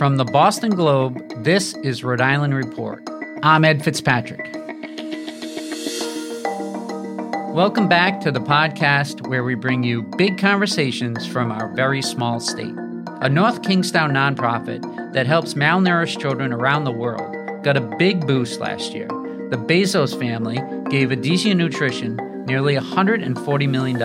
From 0.00 0.16
the 0.16 0.24
Boston 0.24 0.70
Globe, 0.70 1.44
this 1.44 1.74
is 1.84 2.02
Rhode 2.02 2.22
Island 2.22 2.54
Report. 2.54 3.06
I'm 3.42 3.66
Ed 3.66 3.84
Fitzpatrick. 3.84 4.50
Welcome 7.54 7.86
back 7.86 8.18
to 8.22 8.32
the 8.32 8.40
podcast 8.40 9.28
where 9.28 9.44
we 9.44 9.54
bring 9.54 9.82
you 9.82 10.00
big 10.00 10.38
conversations 10.38 11.26
from 11.26 11.52
our 11.52 11.68
very 11.74 12.00
small 12.00 12.40
state. 12.40 12.74
A 13.20 13.28
North 13.28 13.62
Kingstown 13.62 14.12
nonprofit 14.12 15.12
that 15.12 15.26
helps 15.26 15.52
malnourished 15.52 16.18
children 16.18 16.54
around 16.54 16.84
the 16.84 16.92
world 16.92 17.62
got 17.62 17.76
a 17.76 17.82
big 17.98 18.26
boost 18.26 18.58
last 18.58 18.94
year. 18.94 19.08
The 19.50 19.58
Bezos 19.58 20.18
family 20.18 20.56
gave 20.88 21.10
Edesia 21.10 21.54
Nutrition 21.54 22.16
nearly 22.46 22.74
$140 22.74 23.68
million. 23.68 23.98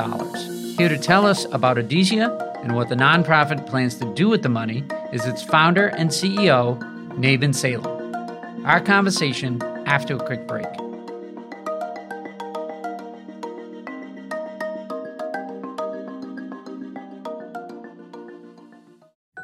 Here 0.75 0.89
to 0.89 0.97
tell 0.97 1.25
us 1.25 1.45
about 1.53 1.77
Edesia 1.77 2.63
and 2.63 2.75
what 2.75 2.89
the 2.89 2.95
nonprofit 2.95 3.65
plans 3.65 3.95
to 3.99 4.13
do 4.13 4.27
with 4.27 4.43
the 4.43 4.49
money 4.49 4.83
is 5.15 5.25
its 5.25 5.41
founder 5.41 5.87
and 5.87 6.09
CEO, 6.09 6.77
Navyn 7.13 7.55
Salem. 7.55 8.65
Our 8.65 8.81
conversation 8.81 9.61
after 9.85 10.17
a 10.17 10.19
quick 10.19 10.45
break. 10.45 10.67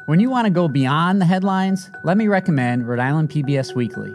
When 0.04 0.20
you 0.20 0.28
want 0.28 0.44
to 0.44 0.50
go 0.50 0.68
beyond 0.68 1.22
the 1.22 1.24
headlines, 1.24 1.90
let 2.04 2.18
me 2.18 2.28
recommend 2.28 2.86
Rhode 2.86 2.98
Island 2.98 3.30
PBS 3.30 3.74
Weekly. 3.74 4.14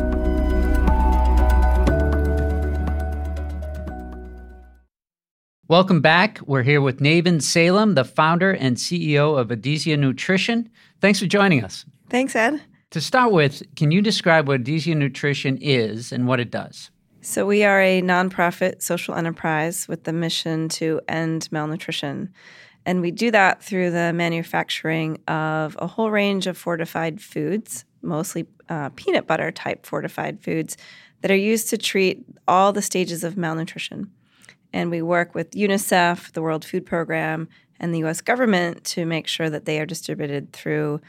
Welcome 5.71 6.01
back. 6.01 6.41
We're 6.45 6.63
here 6.63 6.81
with 6.81 6.99
Navyn 6.99 7.41
Salem, 7.41 7.95
the 7.95 8.03
founder 8.03 8.51
and 8.51 8.75
CEO 8.75 9.39
of 9.39 9.47
Edesia 9.47 9.97
Nutrition. 9.97 10.69
Thanks 10.99 11.17
for 11.21 11.27
joining 11.27 11.63
us. 11.63 11.85
Thanks, 12.09 12.35
Ed. 12.35 12.61
To 12.89 12.99
start 12.99 13.31
with, 13.31 13.63
can 13.77 13.89
you 13.89 14.01
describe 14.01 14.49
what 14.49 14.65
Edesia 14.65 14.97
Nutrition 14.97 15.57
is 15.61 16.11
and 16.11 16.27
what 16.27 16.41
it 16.41 16.51
does? 16.51 16.91
So, 17.21 17.45
we 17.45 17.63
are 17.63 17.81
a 17.81 18.01
nonprofit 18.01 18.81
social 18.81 19.15
enterprise 19.15 19.87
with 19.87 20.03
the 20.03 20.11
mission 20.11 20.67
to 20.67 20.99
end 21.07 21.47
malnutrition. 21.53 22.33
And 22.85 22.99
we 22.99 23.11
do 23.11 23.31
that 23.31 23.63
through 23.63 23.91
the 23.91 24.11
manufacturing 24.11 25.19
of 25.29 25.77
a 25.79 25.87
whole 25.87 26.11
range 26.11 26.47
of 26.47 26.57
fortified 26.57 27.21
foods, 27.21 27.85
mostly 28.01 28.45
uh, 28.67 28.89
peanut 28.97 29.25
butter 29.25 29.53
type 29.53 29.85
fortified 29.85 30.43
foods, 30.43 30.75
that 31.21 31.31
are 31.31 31.33
used 31.33 31.69
to 31.69 31.77
treat 31.77 32.25
all 32.45 32.73
the 32.73 32.81
stages 32.81 33.23
of 33.23 33.37
malnutrition. 33.37 34.11
And 34.73 34.89
we 34.89 35.01
work 35.01 35.35
with 35.35 35.51
UNICEF, 35.51 36.31
the 36.33 36.41
World 36.41 36.63
Food 36.63 36.85
Program, 36.85 37.49
and 37.79 37.93
the 37.93 38.03
US 38.05 38.21
government 38.21 38.83
to 38.85 39.05
make 39.05 39.27
sure 39.27 39.49
that 39.49 39.65
they 39.65 39.79
are 39.79 39.85
distributed 39.85 40.53
through 40.53 41.01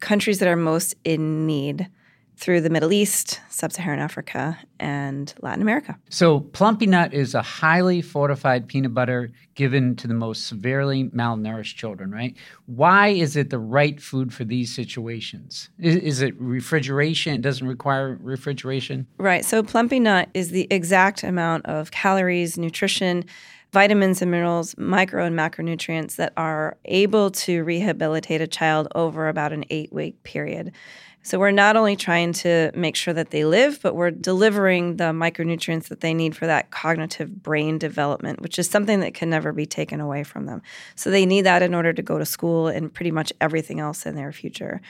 countries 0.00 0.38
that 0.38 0.48
are 0.48 0.56
most 0.56 0.94
in 1.04 1.46
need 1.46 1.88
through 2.38 2.60
the 2.60 2.70
Middle 2.70 2.92
East, 2.92 3.40
Sub 3.50 3.72
Saharan 3.72 3.98
Africa, 3.98 4.56
and 4.78 5.34
Latin 5.40 5.60
America. 5.60 5.98
So, 6.08 6.40
Plumpy 6.40 6.86
Nut 6.86 7.12
is 7.12 7.34
a 7.34 7.42
highly 7.42 8.00
fortified 8.00 8.68
peanut 8.68 8.94
butter 8.94 9.32
given 9.56 9.96
to 9.96 10.06
the 10.06 10.14
most 10.14 10.46
severely 10.46 11.04
malnourished 11.10 11.74
children, 11.74 12.12
right? 12.12 12.36
Why 12.66 13.08
is 13.08 13.34
it 13.34 13.50
the 13.50 13.58
right 13.58 14.00
food 14.00 14.32
for 14.32 14.44
these 14.44 14.72
situations? 14.72 15.68
Is, 15.80 15.96
is 15.96 16.22
it 16.22 16.40
refrigeration? 16.40 17.34
It 17.34 17.42
doesn't 17.42 17.66
require 17.66 18.16
refrigeration? 18.22 19.08
Right. 19.18 19.44
So, 19.44 19.64
Plumpy 19.64 20.00
Nut 20.00 20.28
is 20.32 20.50
the 20.50 20.68
exact 20.70 21.24
amount 21.24 21.66
of 21.66 21.90
calories, 21.90 22.56
nutrition, 22.56 23.24
vitamins 23.72 24.22
and 24.22 24.30
minerals, 24.30 24.76
micro 24.78 25.24
and 25.24 25.36
macronutrients 25.36 26.16
that 26.16 26.32
are 26.36 26.76
able 26.86 27.30
to 27.30 27.62
rehabilitate 27.64 28.40
a 28.40 28.46
child 28.46 28.88
over 28.94 29.28
about 29.28 29.52
an 29.52 29.64
eight 29.70 29.92
week 29.92 30.22
period. 30.22 30.72
So 31.28 31.38
we're 31.38 31.50
not 31.50 31.76
only 31.76 31.94
trying 31.94 32.32
to 32.44 32.70
make 32.74 32.96
sure 32.96 33.12
that 33.12 33.28
they 33.28 33.44
live, 33.44 33.80
but 33.82 33.94
we're 33.94 34.10
delivering 34.10 34.96
the 34.96 35.12
micronutrients 35.12 35.88
that 35.88 36.00
they 36.00 36.14
need 36.14 36.34
for 36.34 36.46
that 36.46 36.70
cognitive 36.70 37.42
brain 37.42 37.76
development, 37.76 38.40
which 38.40 38.58
is 38.58 38.66
something 38.70 39.00
that 39.00 39.12
can 39.12 39.28
never 39.28 39.52
be 39.52 39.66
taken 39.66 40.00
away 40.00 40.24
from 40.24 40.46
them. 40.46 40.62
So 40.94 41.10
they 41.10 41.26
need 41.26 41.42
that 41.42 41.60
in 41.60 41.74
order 41.74 41.92
to 41.92 42.00
go 42.00 42.16
to 42.16 42.24
school 42.24 42.68
and 42.68 42.90
pretty 42.90 43.10
much 43.10 43.30
everything 43.42 43.78
else 43.78 44.06
in 44.06 44.14
their 44.16 44.32
future. 44.32 44.80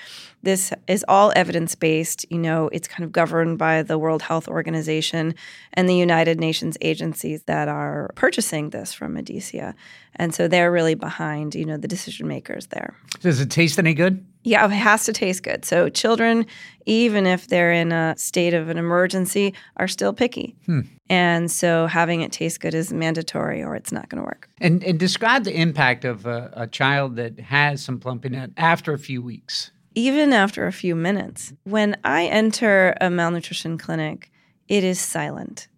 This 0.45 0.73
is 0.87 1.05
all 1.09 1.33
evidence 1.35 1.75
based. 1.75 2.25
You 2.31 2.39
know, 2.39 2.69
it's 2.73 2.87
kind 2.87 3.03
of 3.03 3.11
governed 3.11 3.59
by 3.59 3.83
the 3.83 3.99
World 3.99 4.23
Health 4.23 4.47
Organization 4.47 5.35
and 5.73 5.89
the 5.89 5.97
United 5.97 6.39
Nations 6.39 6.77
agencies 6.81 7.43
that 7.47 7.67
are 7.67 8.11
purchasing 8.15 8.71
this 8.71 8.93
from 8.93 9.17
Edesia. 9.17 9.75
And 10.15 10.33
so 10.33 10.47
they're 10.47 10.71
really 10.71 10.95
behind, 10.95 11.57
you 11.57 11.65
know, 11.65 11.77
the 11.77 11.89
decision 11.89 12.29
makers 12.29 12.69
there. 12.69 12.95
Does 13.21 13.41
it 13.41 13.51
taste 13.51 13.81
any 13.81 13.95
good? 13.95 14.25
Yeah, 14.49 14.65
it 14.65 14.71
has 14.71 15.05
to 15.05 15.13
taste 15.13 15.43
good. 15.43 15.67
So 15.67 15.91
children, 15.91 16.47
even 16.87 17.27
if 17.27 17.49
they're 17.49 17.71
in 17.71 17.93
a 17.93 18.15
state 18.17 18.55
of 18.55 18.71
an 18.71 18.79
emergency, 18.79 19.53
are 19.77 19.87
still 19.87 20.15
picky. 20.15 20.57
Hmm. 20.65 20.81
And 21.11 21.51
so 21.51 21.87
having 21.87 22.23
it 22.23 22.33
taste 22.33 22.61
good 22.61 22.73
is 22.73 22.91
mandatory 22.91 23.63
or 23.63 23.77
it's 23.77 23.93
not 23.93 24.09
going 24.09 24.23
to 24.23 24.25
work. 24.25 24.49
And, 24.59 24.83
and, 24.83 24.99
describe 24.99 25.45
the 25.45 25.55
impact 25.55 26.07
of 26.07 26.25
a, 26.25 26.51
a 26.55 26.67
child 26.67 27.17
that 27.17 27.39
has 27.41 27.85
some 27.85 28.01
Plumpy 28.01 28.31
Nut 28.31 28.51
after 28.57 28.95
a 28.95 28.99
few 28.99 29.21
weeks. 29.21 29.71
Even 29.95 30.33
after 30.33 30.67
a 30.67 30.73
few 30.73 30.97
minutes. 30.97 31.53
When 31.65 31.97
I 32.03 32.25
enter 32.27 32.95
a 33.03 33.11
malnutrition 33.11 33.77
clinic, 33.77 34.31
it 34.67 34.83
is 34.83 34.99
silent. 34.99 35.69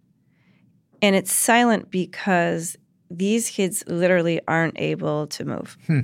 And 1.01 1.13
it's 1.13 1.33
silent 1.33 1.91
because 1.91 2.77
these 3.09 3.49
kids 3.49 3.83
literally 3.87 4.39
aren't 4.47 4.79
able 4.79 5.27
to 5.27 5.43
move. 5.43 5.77
Hmm. 5.87 6.01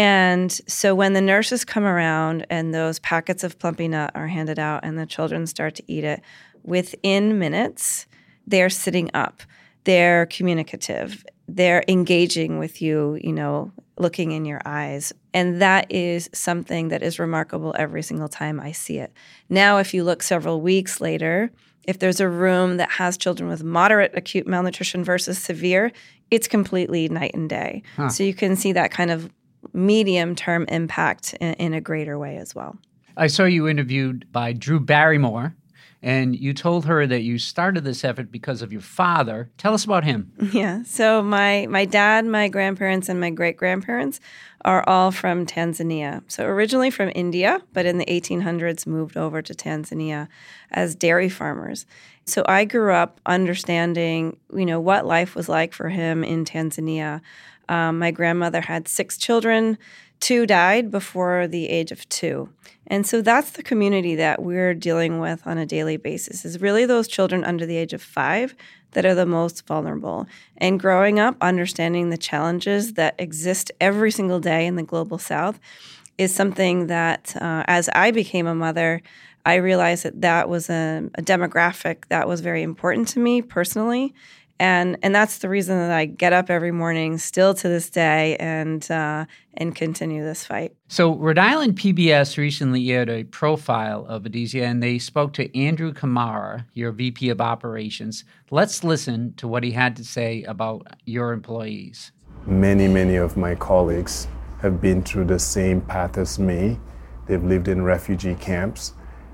And 0.00 0.50
so 0.66 0.94
when 0.94 1.12
the 1.12 1.20
nurses 1.20 1.62
come 1.62 1.84
around 1.84 2.46
and 2.48 2.72
those 2.72 2.98
packets 3.00 3.44
of 3.44 3.58
plumpy 3.58 3.86
nut 3.86 4.10
are 4.14 4.28
handed 4.28 4.58
out 4.58 4.82
and 4.82 4.98
the 4.98 5.04
children 5.04 5.46
start 5.46 5.74
to 5.74 5.82
eat 5.92 6.04
it, 6.04 6.22
within 6.62 7.38
minutes, 7.38 8.06
they're 8.46 8.70
sitting 8.70 9.10
up. 9.12 9.42
They're 9.84 10.24
communicative. 10.24 11.22
They're 11.48 11.84
engaging 11.86 12.58
with 12.58 12.80
you, 12.80 13.18
you 13.22 13.34
know, 13.34 13.72
looking 13.98 14.32
in 14.32 14.46
your 14.46 14.62
eyes. 14.64 15.12
And 15.34 15.60
that 15.60 15.92
is 15.92 16.30
something 16.32 16.88
that 16.88 17.02
is 17.02 17.18
remarkable 17.18 17.74
every 17.78 18.02
single 18.02 18.28
time 18.28 18.58
I 18.58 18.72
see 18.72 18.96
it. 18.96 19.12
Now, 19.50 19.76
if 19.76 19.92
you 19.92 20.02
look 20.02 20.22
several 20.22 20.62
weeks 20.62 21.02
later, 21.02 21.50
if 21.86 21.98
there's 21.98 22.20
a 22.20 22.28
room 22.28 22.78
that 22.78 22.90
has 22.92 23.18
children 23.18 23.50
with 23.50 23.62
moderate 23.62 24.16
acute 24.16 24.46
malnutrition 24.46 25.04
versus 25.04 25.36
severe, 25.38 25.92
it's 26.30 26.48
completely 26.48 27.10
night 27.10 27.34
and 27.34 27.50
day. 27.50 27.82
Huh. 27.96 28.08
So 28.08 28.22
you 28.22 28.32
can 28.32 28.56
see 28.56 28.72
that 28.72 28.92
kind 28.92 29.10
of 29.10 29.30
medium 29.72 30.34
term 30.34 30.64
impact 30.68 31.34
in, 31.40 31.54
in 31.54 31.74
a 31.74 31.80
greater 31.80 32.18
way 32.18 32.36
as 32.36 32.54
well. 32.54 32.76
I 33.16 33.26
saw 33.26 33.44
you 33.44 33.68
interviewed 33.68 34.26
by 34.32 34.52
Drew 34.52 34.80
Barrymore, 34.80 35.54
and 36.02 36.34
you 36.34 36.54
told 36.54 36.86
her 36.86 37.06
that 37.06 37.22
you 37.22 37.38
started 37.38 37.84
this 37.84 38.04
effort 38.04 38.32
because 38.32 38.62
of 38.62 38.72
your 38.72 38.80
father. 38.80 39.50
Tell 39.58 39.74
us 39.74 39.84
about 39.84 40.04
him. 40.04 40.32
Yeah. 40.52 40.82
So 40.84 41.22
my 41.22 41.66
my 41.68 41.84
dad, 41.84 42.24
my 42.24 42.48
grandparents, 42.48 43.08
and 43.08 43.20
my 43.20 43.30
great 43.30 43.56
grandparents 43.56 44.20
are 44.64 44.86
all 44.88 45.10
from 45.10 45.46
Tanzania. 45.46 46.22
So 46.28 46.44
originally 46.44 46.90
from 46.90 47.12
India, 47.14 47.62
but 47.72 47.86
in 47.86 47.98
the 47.98 48.06
1800s 48.06 48.86
moved 48.86 49.16
over 49.16 49.42
to 49.42 49.54
Tanzania 49.54 50.28
as 50.70 50.94
dairy 50.94 51.28
farmers. 51.28 51.86
So 52.26 52.44
I 52.46 52.64
grew 52.64 52.92
up 52.92 53.20
understanding, 53.26 54.38
you 54.54 54.66
know, 54.66 54.80
what 54.80 55.06
life 55.06 55.34
was 55.34 55.48
like 55.48 55.72
for 55.72 55.88
him 55.88 56.22
in 56.22 56.44
Tanzania. 56.44 57.20
Um, 57.70 57.98
my 57.98 58.10
grandmother 58.10 58.60
had 58.60 58.88
six 58.88 59.16
children. 59.16 59.78
two 60.20 60.46
died 60.46 60.90
before 60.90 61.48
the 61.48 61.68
age 61.68 61.90
of 61.90 62.06
two. 62.10 62.50
And 62.86 63.06
so 63.06 63.22
that's 63.22 63.52
the 63.52 63.62
community 63.62 64.14
that 64.16 64.42
we're 64.42 64.74
dealing 64.74 65.18
with 65.18 65.46
on 65.46 65.56
a 65.58 65.64
daily 65.64 65.96
basis 65.96 66.44
is 66.44 66.60
really 66.60 66.84
those 66.84 67.08
children 67.08 67.44
under 67.44 67.64
the 67.64 67.76
age 67.76 67.94
of 67.94 68.02
five 68.02 68.54
that 68.92 69.06
are 69.06 69.14
the 69.14 69.24
most 69.24 69.66
vulnerable. 69.66 70.26
And 70.58 70.78
growing 70.78 71.18
up, 71.18 71.36
understanding 71.40 72.10
the 72.10 72.18
challenges 72.18 72.94
that 72.94 73.14
exist 73.18 73.70
every 73.80 74.10
single 74.10 74.40
day 74.40 74.66
in 74.66 74.74
the 74.76 74.82
global 74.82 75.18
south 75.18 75.58
is 76.18 76.34
something 76.34 76.88
that, 76.88 77.34
uh, 77.40 77.62
as 77.66 77.88
I 77.94 78.10
became 78.10 78.46
a 78.46 78.54
mother, 78.54 79.00
I 79.46 79.54
realized 79.54 80.02
that 80.04 80.20
that 80.20 80.48
was 80.48 80.68
a, 80.68 81.08
a 81.14 81.22
demographic 81.22 82.04
that 82.08 82.28
was 82.28 82.40
very 82.40 82.62
important 82.62 83.08
to 83.08 83.20
me 83.20 83.40
personally 83.40 84.12
and 84.60 84.98
and 85.02 85.14
that's 85.14 85.38
the 85.38 85.48
reason 85.48 85.78
that 85.78 85.90
I 85.90 86.04
get 86.04 86.34
up 86.34 86.50
every 86.50 86.70
morning, 86.70 87.16
still 87.16 87.54
to 87.54 87.68
this 87.68 87.88
day, 87.88 88.36
and 88.36 88.88
uh, 88.90 89.24
and 89.54 89.74
continue 89.74 90.22
this 90.22 90.44
fight. 90.44 90.76
So 90.86 91.14
Rhode 91.16 91.38
Island 91.38 91.76
PBS 91.76 92.36
recently 92.36 92.88
aired 92.92 93.08
a 93.08 93.24
profile 93.24 94.04
of 94.04 94.24
Edesia, 94.24 94.62
and 94.62 94.82
they 94.82 94.98
spoke 94.98 95.32
to 95.34 95.58
Andrew 95.58 95.94
Kamara, 95.94 96.66
your 96.74 96.92
VP 96.92 97.30
of 97.30 97.40
Operations. 97.40 98.24
Let's 98.50 98.84
listen 98.84 99.32
to 99.38 99.48
what 99.48 99.64
he 99.64 99.70
had 99.70 99.96
to 99.96 100.04
say 100.04 100.42
about 100.42 100.86
your 101.06 101.32
employees. 101.32 102.12
Many, 102.44 102.86
many 102.86 103.16
of 103.16 103.38
my 103.38 103.54
colleagues 103.54 104.28
have 104.60 104.78
been 104.78 105.02
through 105.02 105.24
the 105.24 105.38
same 105.38 105.80
path 105.80 106.18
as 106.18 106.38
me. 106.38 106.78
They've 107.26 107.42
lived 107.42 107.68
in 107.68 107.80
refugee 107.82 108.34
camps. 108.34 108.92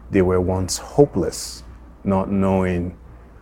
They 0.09 0.23
were 0.23 0.41
once 0.41 0.79
hopeless, 0.79 1.65
not 2.05 2.31
knowing 2.31 2.97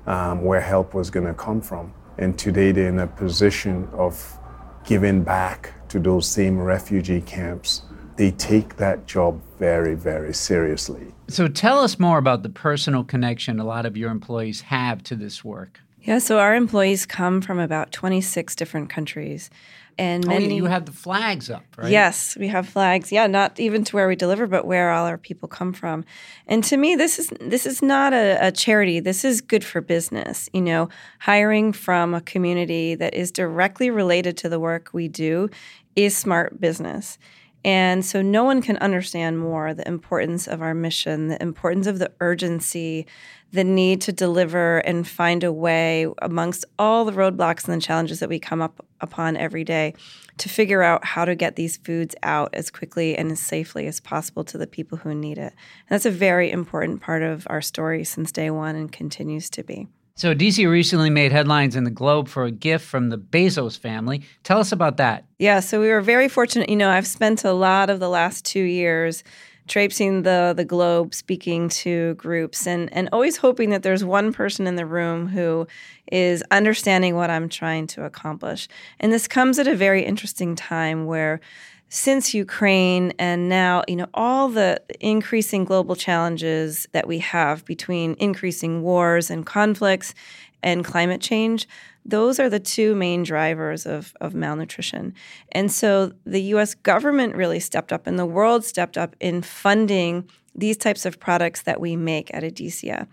um, 0.06 0.44
where 0.44 0.60
help 0.60 0.94
was 0.94 1.10
going 1.10 1.26
to 1.26 1.34
come 1.34 1.60
from. 1.60 1.92
And 2.18 2.38
today 2.38 2.72
they're 2.72 2.88
in 2.88 2.98
a 2.98 3.06
position 3.06 3.88
of 3.92 4.38
giving 4.84 5.22
back 5.22 5.72
to 5.88 5.98
those 5.98 6.28
same 6.28 6.58
refugee 6.58 7.20
camps. 7.22 7.82
They 8.16 8.30
take 8.30 8.76
that 8.76 9.06
job 9.06 9.40
very, 9.58 9.94
very 9.94 10.32
seriously. 10.32 11.12
So 11.28 11.48
tell 11.48 11.80
us 11.80 11.98
more 11.98 12.18
about 12.18 12.42
the 12.42 12.48
personal 12.48 13.02
connection 13.02 13.58
a 13.58 13.64
lot 13.64 13.86
of 13.86 13.96
your 13.96 14.10
employees 14.10 14.60
have 14.62 15.02
to 15.04 15.16
this 15.16 15.44
work. 15.44 15.80
Yeah, 16.04 16.18
so 16.18 16.38
our 16.38 16.54
employees 16.54 17.06
come 17.06 17.40
from 17.40 17.58
about 17.58 17.90
26 17.92 18.54
different 18.56 18.90
countries 18.90 19.50
and 19.98 20.24
oh, 20.26 20.28
many. 20.28 20.52
Oh, 20.52 20.56
you 20.56 20.64
have 20.66 20.86
the 20.86 20.92
flags 20.92 21.50
up, 21.50 21.64
right? 21.76 21.90
Yes, 21.90 22.36
we 22.36 22.48
have 22.48 22.68
flags. 22.68 23.12
Yeah, 23.12 23.26
not 23.26 23.58
even 23.58 23.84
to 23.84 23.96
where 23.96 24.08
we 24.08 24.16
deliver, 24.16 24.46
but 24.46 24.66
where 24.66 24.90
all 24.90 25.06
our 25.06 25.18
people 25.18 25.48
come 25.48 25.72
from. 25.72 26.04
And 26.46 26.62
to 26.64 26.76
me, 26.76 26.94
this 26.94 27.18
is 27.18 27.32
this 27.40 27.66
is 27.66 27.82
not 27.82 28.12
a, 28.12 28.48
a 28.48 28.52
charity. 28.52 29.00
This 29.00 29.24
is 29.24 29.40
good 29.40 29.64
for 29.64 29.80
business. 29.80 30.48
You 30.52 30.62
know, 30.62 30.88
hiring 31.20 31.72
from 31.72 32.14
a 32.14 32.20
community 32.20 32.94
that 32.96 33.14
is 33.14 33.30
directly 33.30 33.90
related 33.90 34.36
to 34.38 34.48
the 34.48 34.60
work 34.60 34.90
we 34.92 35.08
do 35.08 35.48
is 35.96 36.16
smart 36.16 36.60
business. 36.60 37.18
And 37.64 38.04
so 38.04 38.20
no 38.20 38.44
one 38.44 38.60
can 38.60 38.76
understand 38.78 39.38
more 39.38 39.72
the 39.72 39.88
importance 39.88 40.46
of 40.46 40.60
our 40.60 40.74
mission, 40.74 41.28
the 41.28 41.42
importance 41.42 41.86
of 41.86 41.98
the 41.98 42.12
urgency, 42.20 43.06
the 43.52 43.64
need 43.64 44.02
to 44.02 44.12
deliver 44.12 44.78
and 44.78 45.08
find 45.08 45.42
a 45.44 45.52
way 45.52 46.06
amongst 46.20 46.66
all 46.78 47.04
the 47.04 47.12
roadblocks 47.12 47.66
and 47.66 47.80
the 47.80 47.84
challenges 47.84 48.20
that 48.20 48.28
we 48.28 48.38
come 48.38 48.60
up 48.60 48.84
upon 49.00 49.36
every 49.36 49.64
day 49.64 49.94
to 50.38 50.48
figure 50.48 50.82
out 50.82 51.04
how 51.04 51.24
to 51.24 51.34
get 51.34 51.56
these 51.56 51.76
foods 51.78 52.14
out 52.22 52.50
as 52.52 52.70
quickly 52.70 53.16
and 53.16 53.30
as 53.32 53.40
safely 53.40 53.86
as 53.86 54.00
possible 54.00 54.44
to 54.44 54.58
the 54.58 54.66
people 54.66 54.98
who 54.98 55.14
need 55.14 55.38
it. 55.38 55.52
And 55.52 55.90
that's 55.90 56.06
a 56.06 56.10
very 56.10 56.50
important 56.50 57.00
part 57.00 57.22
of 57.22 57.46
our 57.48 57.62
story 57.62 58.04
since 58.04 58.32
day 58.32 58.50
one 58.50 58.76
and 58.76 58.92
continues 58.92 59.48
to 59.50 59.62
be. 59.62 59.86
So, 60.16 60.32
Edesia 60.32 60.70
recently 60.70 61.10
made 61.10 61.32
headlines 61.32 61.74
in 61.74 61.82
the 61.82 61.90
Globe 61.90 62.28
for 62.28 62.44
a 62.44 62.52
gift 62.52 62.86
from 62.86 63.08
the 63.08 63.18
Bezos 63.18 63.76
family. 63.76 64.22
Tell 64.44 64.60
us 64.60 64.70
about 64.70 64.96
that. 64.98 65.24
Yeah, 65.40 65.58
so 65.58 65.80
we 65.80 65.88
were 65.88 66.00
very 66.00 66.28
fortunate. 66.28 66.68
You 66.68 66.76
know, 66.76 66.88
I've 66.90 67.06
spent 67.06 67.44
a 67.44 67.52
lot 67.52 67.90
of 67.90 67.98
the 67.98 68.08
last 68.08 68.44
two 68.44 68.62
years 68.62 69.24
traipsing 69.66 70.22
the 70.22 70.52
the 70.56 70.64
globe 70.64 71.14
speaking 71.14 71.68
to 71.70 72.14
groups 72.14 72.66
and 72.66 72.92
and 72.92 73.08
always 73.12 73.38
hoping 73.38 73.70
that 73.70 73.82
there's 73.82 74.04
one 74.04 74.32
person 74.32 74.66
in 74.66 74.76
the 74.76 74.86
room 74.86 75.26
who 75.26 75.66
is 76.12 76.44
understanding 76.50 77.16
what 77.16 77.30
I'm 77.30 77.48
trying 77.48 77.86
to 77.88 78.04
accomplish. 78.04 78.68
And 79.00 79.12
this 79.12 79.26
comes 79.26 79.58
at 79.58 79.66
a 79.66 79.74
very 79.74 80.04
interesting 80.04 80.54
time 80.54 81.06
where 81.06 81.40
since 81.88 82.34
Ukraine 82.34 83.12
and 83.18 83.48
now, 83.48 83.84
you 83.86 83.96
know, 83.96 84.08
all 84.14 84.48
the 84.48 84.82
increasing 85.00 85.64
global 85.64 85.94
challenges 85.94 86.86
that 86.92 87.06
we 87.06 87.18
have 87.18 87.64
between 87.64 88.14
increasing 88.18 88.82
wars 88.82 89.30
and 89.30 89.46
conflicts 89.46 90.14
and 90.62 90.84
climate 90.84 91.20
change, 91.20 91.68
those 92.04 92.38
are 92.38 92.50
the 92.50 92.60
two 92.60 92.94
main 92.94 93.22
drivers 93.22 93.86
of, 93.86 94.14
of 94.20 94.34
malnutrition. 94.34 95.14
And 95.52 95.70
so 95.70 96.12
the 96.24 96.42
US 96.54 96.74
government 96.74 97.36
really 97.36 97.60
stepped 97.60 97.92
up 97.92 98.06
and 98.06 98.18
the 98.18 98.26
world 98.26 98.64
stepped 98.64 98.98
up 98.98 99.14
in 99.20 99.42
funding 99.42 100.28
these 100.54 100.76
types 100.76 101.04
of 101.04 101.18
products 101.18 101.62
that 101.62 101.80
we 101.80 101.96
make 101.96 102.32
at 102.32 102.42
Edesia. 102.42 103.08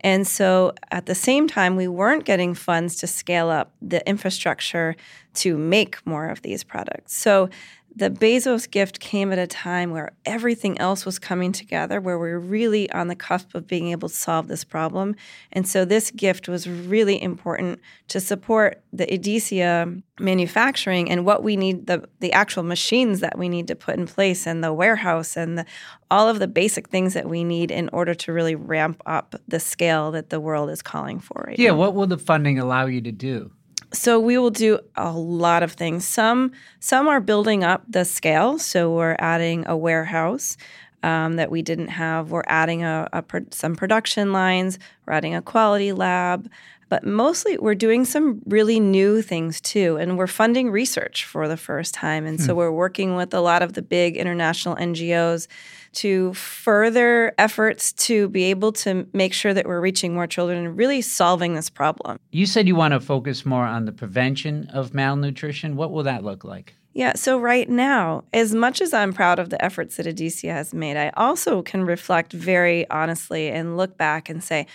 And 0.00 0.26
so 0.26 0.72
at 0.90 1.06
the 1.06 1.14
same 1.14 1.46
time, 1.46 1.76
we 1.76 1.88
weren't 1.88 2.24
getting 2.24 2.54
funds 2.54 2.96
to 2.96 3.06
scale 3.06 3.50
up 3.50 3.72
the 3.82 4.06
infrastructure 4.08 4.96
to 5.34 5.58
make 5.58 6.04
more 6.06 6.28
of 6.28 6.42
these 6.42 6.64
products. 6.64 7.14
So 7.14 7.50
the 7.96 8.10
Bezos 8.10 8.70
gift 8.70 9.00
came 9.00 9.32
at 9.32 9.38
a 9.38 9.46
time 9.46 9.90
where 9.90 10.12
everything 10.26 10.78
else 10.78 11.06
was 11.06 11.18
coming 11.18 11.50
together, 11.50 11.98
where 11.98 12.18
we 12.18 12.28
are 12.28 12.38
really 12.38 12.90
on 12.92 13.08
the 13.08 13.16
cusp 13.16 13.54
of 13.54 13.66
being 13.66 13.88
able 13.88 14.10
to 14.10 14.14
solve 14.14 14.48
this 14.48 14.64
problem. 14.64 15.16
And 15.50 15.66
so 15.66 15.86
this 15.86 16.10
gift 16.10 16.46
was 16.46 16.68
really 16.68 17.20
important 17.20 17.80
to 18.08 18.20
support 18.20 18.82
the 18.92 19.06
Edesia 19.06 20.02
manufacturing 20.20 21.10
and 21.10 21.24
what 21.24 21.42
we 21.42 21.56
need 21.56 21.86
the 21.86 22.06
the 22.20 22.32
actual 22.32 22.62
machines 22.62 23.20
that 23.20 23.38
we 23.38 23.48
need 23.48 23.66
to 23.68 23.74
put 23.74 23.96
in 23.96 24.06
place 24.06 24.46
and 24.46 24.64
the 24.64 24.72
warehouse 24.72 25.36
and 25.36 25.58
the, 25.58 25.66
all 26.10 26.28
of 26.28 26.38
the 26.38 26.48
basic 26.48 26.88
things 26.88 27.12
that 27.12 27.28
we 27.28 27.44
need 27.44 27.70
in 27.70 27.90
order 27.92 28.14
to 28.14 28.32
really 28.32 28.54
ramp 28.54 29.02
up 29.04 29.34
the 29.46 29.60
scale 29.60 30.10
that 30.10 30.30
the 30.30 30.40
world 30.40 30.70
is 30.70 30.80
calling 30.80 31.18
for 31.18 31.44
right 31.46 31.58
yeah 31.58 31.68
now. 31.68 31.76
what 31.76 31.94
will 31.94 32.06
the 32.06 32.16
funding 32.16 32.58
allow 32.58 32.86
you 32.86 33.02
to 33.02 33.12
do 33.12 33.50
so 33.92 34.20
we 34.20 34.38
will 34.38 34.50
do 34.50 34.78
a 34.96 35.12
lot 35.12 35.62
of 35.62 35.72
things. 35.72 36.06
Some 36.06 36.52
some 36.80 37.08
are 37.08 37.20
building 37.20 37.64
up 37.64 37.84
the 37.88 38.04
scale. 38.04 38.58
So 38.58 38.92
we're 38.92 39.16
adding 39.18 39.66
a 39.66 39.76
warehouse 39.76 40.56
um, 41.02 41.36
that 41.36 41.50
we 41.50 41.62
didn't 41.62 41.88
have. 41.88 42.30
We're 42.30 42.42
adding 42.46 42.82
a, 42.82 43.08
a 43.12 43.22
pro- 43.22 43.46
some 43.50 43.76
production 43.76 44.32
lines. 44.32 44.78
We're 45.06 45.14
adding 45.14 45.34
a 45.34 45.42
quality 45.42 45.92
lab. 45.92 46.50
But 46.88 47.04
mostly, 47.04 47.58
we're 47.58 47.74
doing 47.74 48.04
some 48.04 48.40
really 48.46 48.78
new 48.78 49.20
things 49.20 49.60
too, 49.60 49.96
and 49.96 50.16
we're 50.16 50.28
funding 50.28 50.70
research 50.70 51.24
for 51.24 51.48
the 51.48 51.56
first 51.56 51.94
time. 51.94 52.26
And 52.26 52.40
so, 52.40 52.52
hmm. 52.52 52.58
we're 52.58 52.72
working 52.72 53.16
with 53.16 53.34
a 53.34 53.40
lot 53.40 53.62
of 53.62 53.72
the 53.72 53.82
big 53.82 54.16
international 54.16 54.76
NGOs 54.76 55.48
to 55.94 56.34
further 56.34 57.34
efforts 57.38 57.92
to 57.92 58.28
be 58.28 58.44
able 58.44 58.70
to 58.70 59.06
make 59.12 59.32
sure 59.32 59.54
that 59.54 59.66
we're 59.66 59.80
reaching 59.80 60.14
more 60.14 60.26
children 60.26 60.64
and 60.64 60.76
really 60.76 61.00
solving 61.00 61.54
this 61.54 61.70
problem. 61.70 62.18
You 62.32 62.46
said 62.46 62.68
you 62.68 62.76
want 62.76 62.92
to 62.92 63.00
focus 63.00 63.46
more 63.46 63.64
on 63.64 63.86
the 63.86 63.92
prevention 63.92 64.68
of 64.72 64.92
malnutrition. 64.94 65.74
What 65.74 65.90
will 65.90 66.02
that 66.02 66.22
look 66.22 66.44
like? 66.44 66.74
Yeah, 66.92 67.14
so 67.14 67.38
right 67.38 67.68
now, 67.68 68.24
as 68.32 68.54
much 68.54 68.80
as 68.80 68.94
I'm 68.94 69.12
proud 69.12 69.38
of 69.38 69.50
the 69.50 69.62
efforts 69.62 69.96
that 69.96 70.06
Edesia 70.06 70.52
has 70.52 70.72
made, 70.72 70.96
I 70.96 71.10
also 71.14 71.60
can 71.60 71.84
reflect 71.84 72.32
very 72.32 72.88
honestly 72.88 73.50
and 73.50 73.76
look 73.76 73.98
back 73.98 74.30
and 74.30 74.42
say, 74.42 74.66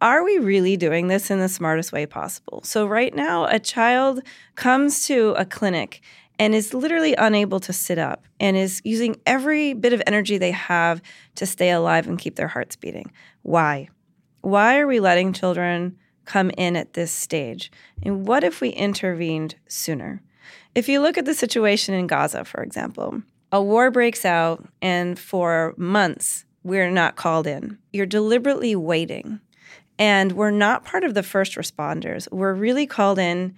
are 0.00 0.24
we 0.24 0.38
really 0.38 0.76
doing 0.76 1.08
this 1.08 1.30
in 1.30 1.40
the 1.40 1.48
smartest 1.48 1.92
way 1.92 2.06
possible? 2.06 2.62
So, 2.64 2.86
right 2.86 3.14
now, 3.14 3.46
a 3.46 3.58
child 3.58 4.20
comes 4.54 5.06
to 5.06 5.30
a 5.38 5.44
clinic 5.44 6.02
and 6.38 6.54
is 6.54 6.74
literally 6.74 7.14
unable 7.14 7.60
to 7.60 7.72
sit 7.72 7.98
up 7.98 8.24
and 8.38 8.56
is 8.56 8.82
using 8.84 9.18
every 9.24 9.72
bit 9.72 9.92
of 9.92 10.02
energy 10.06 10.36
they 10.36 10.50
have 10.50 11.00
to 11.36 11.46
stay 11.46 11.70
alive 11.70 12.06
and 12.06 12.18
keep 12.18 12.36
their 12.36 12.48
hearts 12.48 12.76
beating. 12.76 13.10
Why? 13.42 13.88
Why 14.42 14.78
are 14.78 14.86
we 14.86 15.00
letting 15.00 15.32
children 15.32 15.96
come 16.24 16.50
in 16.58 16.76
at 16.76 16.92
this 16.92 17.10
stage? 17.10 17.72
And 18.02 18.26
what 18.26 18.44
if 18.44 18.60
we 18.60 18.68
intervened 18.70 19.56
sooner? 19.66 20.22
If 20.74 20.88
you 20.88 21.00
look 21.00 21.16
at 21.16 21.24
the 21.24 21.34
situation 21.34 21.94
in 21.94 22.06
Gaza, 22.06 22.44
for 22.44 22.62
example, 22.62 23.22
a 23.50 23.62
war 23.62 23.90
breaks 23.90 24.24
out, 24.24 24.68
and 24.82 25.18
for 25.18 25.72
months, 25.76 26.44
we're 26.62 26.90
not 26.90 27.16
called 27.16 27.46
in. 27.46 27.78
You're 27.92 28.06
deliberately 28.06 28.76
waiting. 28.76 29.40
And 29.98 30.32
we're 30.32 30.50
not 30.50 30.84
part 30.84 31.04
of 31.04 31.14
the 31.14 31.22
first 31.22 31.54
responders. 31.54 32.30
We're 32.30 32.54
really 32.54 32.86
called 32.86 33.18
in 33.18 33.56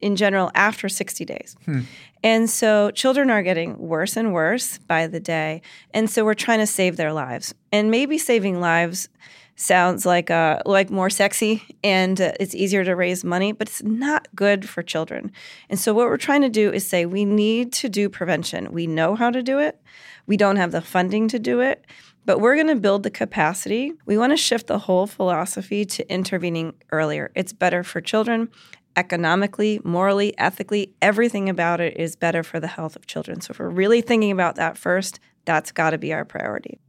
in 0.00 0.16
general 0.16 0.50
after 0.54 0.88
60 0.88 1.24
days. 1.24 1.56
Hmm. 1.64 1.80
And 2.22 2.50
so 2.50 2.90
children 2.90 3.30
are 3.30 3.42
getting 3.42 3.78
worse 3.78 4.16
and 4.16 4.32
worse 4.32 4.78
by 4.78 5.06
the 5.06 5.20
day. 5.20 5.62
And 5.92 6.10
so 6.10 6.24
we're 6.24 6.34
trying 6.34 6.58
to 6.58 6.66
save 6.66 6.96
their 6.96 7.12
lives. 7.12 7.54
And 7.72 7.90
maybe 7.90 8.18
saving 8.18 8.60
lives 8.60 9.08
sounds 9.56 10.04
like 10.04 10.30
uh, 10.30 10.60
like 10.66 10.90
more 10.90 11.08
sexy 11.08 11.62
and 11.82 12.20
uh, 12.20 12.32
it's 12.38 12.54
easier 12.54 12.84
to 12.84 12.94
raise 12.94 13.24
money, 13.24 13.52
but 13.52 13.68
it's 13.68 13.82
not 13.82 14.28
good 14.34 14.68
for 14.68 14.82
children. 14.82 15.32
And 15.70 15.80
so 15.80 15.94
what 15.94 16.08
we're 16.08 16.18
trying 16.18 16.42
to 16.42 16.50
do 16.50 16.70
is 16.70 16.86
say 16.86 17.06
we 17.06 17.24
need 17.24 17.72
to 17.74 17.88
do 17.88 18.08
prevention. 18.08 18.70
We 18.70 18.86
know 18.86 19.14
how 19.14 19.30
to 19.30 19.42
do 19.42 19.58
it. 19.58 19.80
We 20.26 20.36
don't 20.36 20.56
have 20.56 20.72
the 20.72 20.82
funding 20.82 21.28
to 21.28 21.38
do 21.38 21.60
it, 21.60 21.86
but 22.26 22.40
we're 22.40 22.56
going 22.56 22.66
to 22.66 22.76
build 22.76 23.04
the 23.04 23.10
capacity. 23.10 23.94
We 24.04 24.18
want 24.18 24.32
to 24.32 24.36
shift 24.36 24.66
the 24.66 24.80
whole 24.80 25.06
philosophy 25.06 25.84
to 25.86 26.12
intervening 26.12 26.74
earlier. 26.92 27.30
It's 27.34 27.52
better 27.52 27.82
for 27.82 28.00
children 28.00 28.50
economically, 28.96 29.80
morally, 29.84 30.36
ethically, 30.38 30.94
everything 31.02 31.48
about 31.48 31.80
it 31.80 31.96
is 31.98 32.16
better 32.16 32.42
for 32.42 32.58
the 32.58 32.66
health 32.66 32.96
of 32.96 33.06
children. 33.06 33.40
So 33.40 33.52
if 33.52 33.58
we're 33.58 33.68
really 33.68 34.00
thinking 34.00 34.30
about 34.32 34.56
that 34.56 34.78
first, 34.78 35.20
that's 35.44 35.70
got 35.70 35.90
to 35.90 35.98
be 35.98 36.12
our 36.14 36.24
priority. 36.24 36.80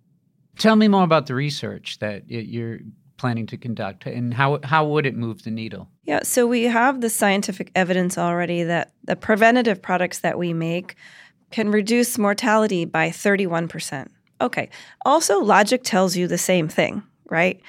Tell 0.58 0.76
me 0.76 0.88
more 0.88 1.04
about 1.04 1.28
the 1.28 1.36
research 1.36 2.00
that 2.00 2.30
you're 2.30 2.80
planning 3.18 3.46
to 3.48 3.58
conduct 3.58 4.06
and 4.06 4.34
how 4.34 4.60
how 4.64 4.86
would 4.88 5.06
it 5.06 5.16
move 5.16 5.44
the 5.44 5.52
needle? 5.52 5.90
Yeah, 6.04 6.22
so 6.24 6.48
we 6.48 6.64
have 6.64 7.02
the 7.02 7.10
scientific 7.10 7.72
evidence 7.76 8.18
already 8.18 8.64
that 8.64 8.94
the 9.04 9.16
preventative 9.16 9.82
products 9.82 10.20
that 10.20 10.38
we 10.38 10.54
make 10.54 10.96
can 11.52 11.72
reduce 11.72 12.18
mortality 12.18 12.86
by 12.86 13.10
31%. 13.10 14.08
Okay. 14.42 14.70
Also, 15.06 15.40
logic 15.40 15.84
tells 15.84 16.16
you 16.16 16.28
the 16.28 16.38
same 16.38 16.68
thing, 16.68 17.04
right? 17.30 17.62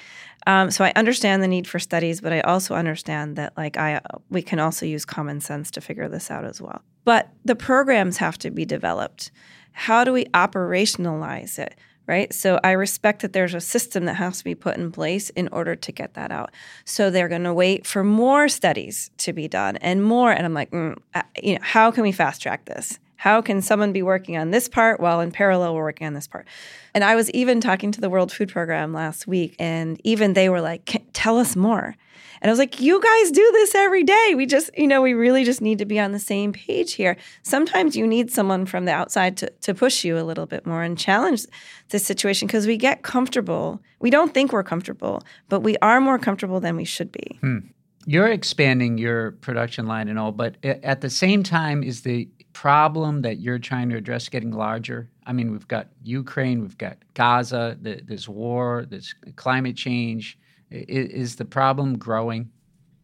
Um, 0.47 0.71
so 0.71 0.83
I 0.83 0.93
understand 0.95 1.43
the 1.43 1.47
need 1.47 1.67
for 1.67 1.79
studies, 1.79 2.21
but 2.21 2.31
I 2.31 2.41
also 2.41 2.73
understand 2.73 3.35
that 3.35 3.57
like 3.57 3.77
I 3.77 4.01
we 4.29 4.41
can 4.41 4.59
also 4.59 4.85
use 4.85 5.05
common 5.05 5.41
sense 5.41 5.69
to 5.71 5.81
figure 5.81 6.07
this 6.07 6.31
out 6.31 6.45
as 6.45 6.61
well. 6.61 6.81
But 7.03 7.29
the 7.43 7.55
programs 7.55 8.17
have 8.17 8.37
to 8.39 8.51
be 8.51 8.65
developed. 8.65 9.31
How 9.71 10.03
do 10.03 10.13
we 10.13 10.25
operationalize 10.25 11.59
it? 11.59 11.75
right? 12.09 12.33
So 12.33 12.59
I 12.63 12.71
respect 12.71 13.21
that 13.21 13.33
there's 13.33 13.53
a 13.53 13.61
system 13.61 14.05
that 14.05 14.15
has 14.15 14.39
to 14.39 14.43
be 14.43 14.55
put 14.55 14.77
in 14.77 14.91
place 14.91 15.29
in 15.29 15.47
order 15.49 15.75
to 15.75 15.91
get 15.91 16.15
that 16.15 16.31
out. 16.31 16.49
So 16.83 17.11
they're 17.11 17.27
going 17.27 17.43
to 17.43 17.53
wait 17.53 17.85
for 17.85 18.03
more 18.03 18.49
studies 18.49 19.11
to 19.19 19.31
be 19.31 19.47
done 19.47 19.77
and 19.77 20.03
more. 20.03 20.31
And 20.31 20.43
I'm 20.43 20.55
like, 20.55 20.71
mm, 20.71 20.97
uh, 21.13 21.21
you 21.43 21.53
know, 21.53 21.59
how 21.61 21.91
can 21.91 22.01
we 22.01 22.11
fast 22.11 22.41
track 22.41 22.65
this? 22.65 22.97
How 23.19 23.41
can 23.41 23.61
someone 23.61 23.91
be 23.91 24.01
working 24.01 24.37
on 24.37 24.51
this 24.51 24.69
part 24.69 25.01
while 25.01 25.19
in 25.19 25.29
parallel 25.29 25.75
we're 25.75 25.83
working 25.83 26.07
on 26.07 26.13
this 26.13 26.25
part? 26.25 26.47
And 26.93 27.03
I 27.03 27.15
was 27.15 27.29
even 27.31 27.59
talking 27.59 27.91
to 27.91 27.99
the 27.99 28.09
World 28.09 28.31
Food 28.31 28.47
Program 28.47 28.93
last 28.93 29.27
week, 29.27 29.57
and 29.59 29.99
even 30.05 30.35
they 30.35 30.47
were 30.47 30.61
like, 30.61 31.03
tell 31.11 31.37
us 31.37 31.57
more. 31.57 31.97
And 32.41 32.49
I 32.49 32.49
was 32.49 32.59
like, 32.59 32.79
you 32.79 33.01
guys 33.01 33.31
do 33.31 33.49
this 33.51 33.75
every 33.75 34.05
day. 34.05 34.35
We 34.37 34.45
just, 34.45 34.69
you 34.77 34.87
know, 34.87 35.01
we 35.01 35.13
really 35.15 35.43
just 35.43 35.59
need 35.59 35.79
to 35.79 35.85
be 35.85 35.99
on 35.99 36.13
the 36.13 36.19
same 36.19 36.53
page 36.53 36.93
here. 36.93 37.17
Sometimes 37.43 37.97
you 37.97 38.07
need 38.07 38.31
someone 38.31 38.65
from 38.65 38.85
the 38.85 38.93
outside 38.93 39.35
to, 39.37 39.49
to 39.63 39.73
push 39.73 40.05
you 40.05 40.17
a 40.17 40.23
little 40.23 40.45
bit 40.45 40.65
more 40.65 40.81
and 40.81 40.97
challenge 40.97 41.45
the 41.89 41.99
situation 41.99 42.47
because 42.47 42.67
we 42.67 42.77
get 42.77 43.01
comfortable. 43.01 43.81
We 43.99 44.11
don't 44.11 44.33
think 44.33 44.53
we're 44.53 44.63
comfortable, 44.63 45.23
but 45.49 45.59
we 45.59 45.75
are 45.81 45.99
more 45.99 46.19
comfortable 46.19 46.61
than 46.61 46.77
we 46.77 46.85
should 46.85 47.11
be. 47.11 47.37
Hmm. 47.41 47.57
You're 48.05 48.29
expanding 48.29 48.97
your 48.97 49.31
production 49.31 49.87
line 49.87 50.07
and 50.07 50.17
all, 50.17 50.31
but 50.31 50.55
at 50.63 51.01
the 51.01 51.09
same 51.09 51.43
time, 51.43 51.83
is 51.83 52.03
the 52.03 52.29
problem 52.53 53.21
that 53.21 53.39
you're 53.39 53.59
trying 53.59 53.89
to 53.89 53.95
address 53.95 54.29
getting 54.29 54.51
larger? 54.51 55.09
I 55.25 55.33
mean, 55.33 55.51
we've 55.51 55.67
got 55.67 55.87
Ukraine, 56.03 56.61
we've 56.61 56.77
got 56.77 56.97
Gaza, 57.13 57.77
there's 57.79 58.27
war, 58.27 58.85
there's 58.89 59.13
climate 59.35 59.75
change. 59.75 60.37
Is 60.71 61.37
the 61.37 61.45
problem 61.45 61.97
growing? 61.97 62.49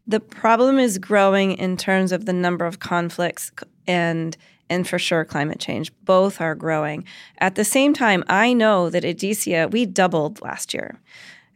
The 0.08 0.20
problem 0.20 0.78
is 0.78 0.98
growing 1.00 1.54
in 1.54 1.78
terms 1.78 2.12
of 2.12 2.26
the 2.26 2.34
number 2.34 2.66
of 2.66 2.80
conflicts 2.80 3.52
and 3.88 4.38
and 4.70 4.88
for 4.88 4.98
sure 4.98 5.24
climate 5.24 5.60
change. 5.60 5.92
Both 6.06 6.42
are 6.42 6.56
growing. 6.56 7.06
At 7.38 7.56
the 7.56 7.64
same 7.64 7.94
time, 7.94 8.24
I 8.28 8.54
know 8.54 8.90
that 8.90 9.06
at 9.06 9.18
Edesia 9.18 9.72
we 9.72 9.86
doubled 9.86 10.42
last 10.42 10.74
year. 10.74 11.00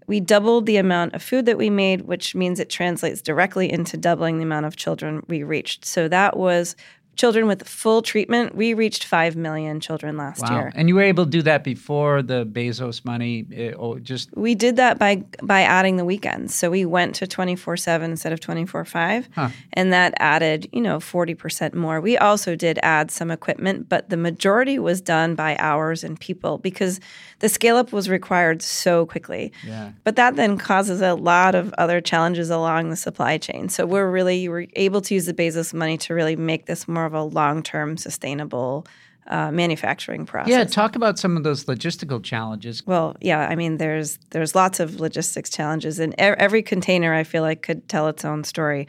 We 0.05 0.19
doubled 0.19 0.65
the 0.65 0.77
amount 0.77 1.13
of 1.13 1.21
food 1.21 1.45
that 1.45 1.57
we 1.57 1.69
made, 1.69 2.01
which 2.01 2.33
means 2.33 2.59
it 2.59 2.69
translates 2.69 3.21
directly 3.21 3.71
into 3.71 3.97
doubling 3.97 4.37
the 4.37 4.43
amount 4.43 4.65
of 4.65 4.75
children 4.75 5.23
we 5.27 5.43
reached. 5.43 5.85
So 5.85 6.07
that 6.07 6.37
was 6.37 6.75
children 7.19 7.47
with 7.47 7.67
full 7.67 8.01
treatment. 8.01 8.55
We 8.55 8.73
reached 8.73 9.03
5 9.03 9.35
million 9.35 9.81
children 9.81 10.15
last 10.15 10.41
wow. 10.41 10.55
year. 10.55 10.71
And 10.73 10.87
you 10.87 10.95
were 10.95 11.01
able 11.01 11.25
to 11.25 11.29
do 11.29 11.41
that 11.41 11.65
before 11.65 12.21
the 12.21 12.45
Bezos 12.45 13.03
money 13.03 13.45
eh, 13.53 13.73
or 13.73 13.99
just 13.99 14.35
We 14.37 14.55
did 14.55 14.77
that 14.77 14.97
by 14.97 15.23
by 15.43 15.61
adding 15.63 15.97
the 15.97 16.05
weekends. 16.05 16.55
So 16.55 16.69
we 16.69 16.85
went 16.85 17.15
to 17.15 17.27
24/7 17.27 18.03
instead 18.03 18.31
of 18.31 18.39
24/5 18.39 19.27
huh. 19.35 19.49
and 19.73 19.91
that 19.91 20.13
added, 20.19 20.69
you 20.71 20.81
know, 20.81 20.99
40% 20.99 21.73
more. 21.73 21.99
We 21.99 22.17
also 22.17 22.55
did 22.55 22.79
add 22.83 23.11
some 23.11 23.31
equipment, 23.31 23.89
but 23.89 24.09
the 24.09 24.17
majority 24.17 24.79
was 24.79 25.01
done 25.01 25.35
by 25.35 25.57
hours 25.57 26.05
and 26.05 26.17
people 26.17 26.57
because 26.57 27.01
the 27.39 27.49
scale 27.49 27.75
up 27.75 27.91
was 27.91 28.09
required 28.09 28.61
so 28.61 29.05
quickly. 29.05 29.51
Yeah. 29.65 29.91
But 30.05 30.15
that 30.15 30.37
then 30.37 30.57
causes 30.57 31.01
a 31.01 31.15
lot 31.15 31.53
of 31.53 31.73
other 31.77 31.99
challenges 31.99 32.49
along 32.49 32.89
the 32.89 32.95
supply 32.95 33.37
chain. 33.37 33.67
So 33.67 33.85
we're 33.85 34.09
really 34.09 34.37
you 34.39 34.51
were 34.51 34.67
able 34.75 35.01
to 35.01 35.13
use 35.13 35.25
the 35.25 35.33
Bezos 35.33 35.73
money 35.73 35.97
to 35.97 36.13
really 36.13 36.37
make 36.37 36.65
this 36.65 36.87
more 36.87 37.08
of 37.09 37.13
a 37.13 37.23
long 37.23 37.61
term 37.63 37.97
sustainable 37.97 38.85
uh, 39.27 39.51
manufacturing 39.51 40.25
process. 40.25 40.51
Yeah, 40.51 40.63
talk 40.63 40.95
about 40.95 41.19
some 41.19 41.37
of 41.37 41.43
those 41.43 41.65
logistical 41.65 42.23
challenges. 42.23 42.85
Well, 42.85 43.15
yeah, 43.21 43.47
I 43.47 43.55
mean, 43.55 43.77
there's 43.77 44.17
there's 44.31 44.55
lots 44.55 44.79
of 44.79 44.99
logistics 44.99 45.49
challenges, 45.49 45.99
and 45.99 46.15
every 46.17 46.63
container 46.63 47.13
I 47.13 47.23
feel 47.23 47.43
like 47.43 47.61
could 47.61 47.87
tell 47.89 48.07
its 48.07 48.25
own 48.25 48.43
story, 48.43 48.87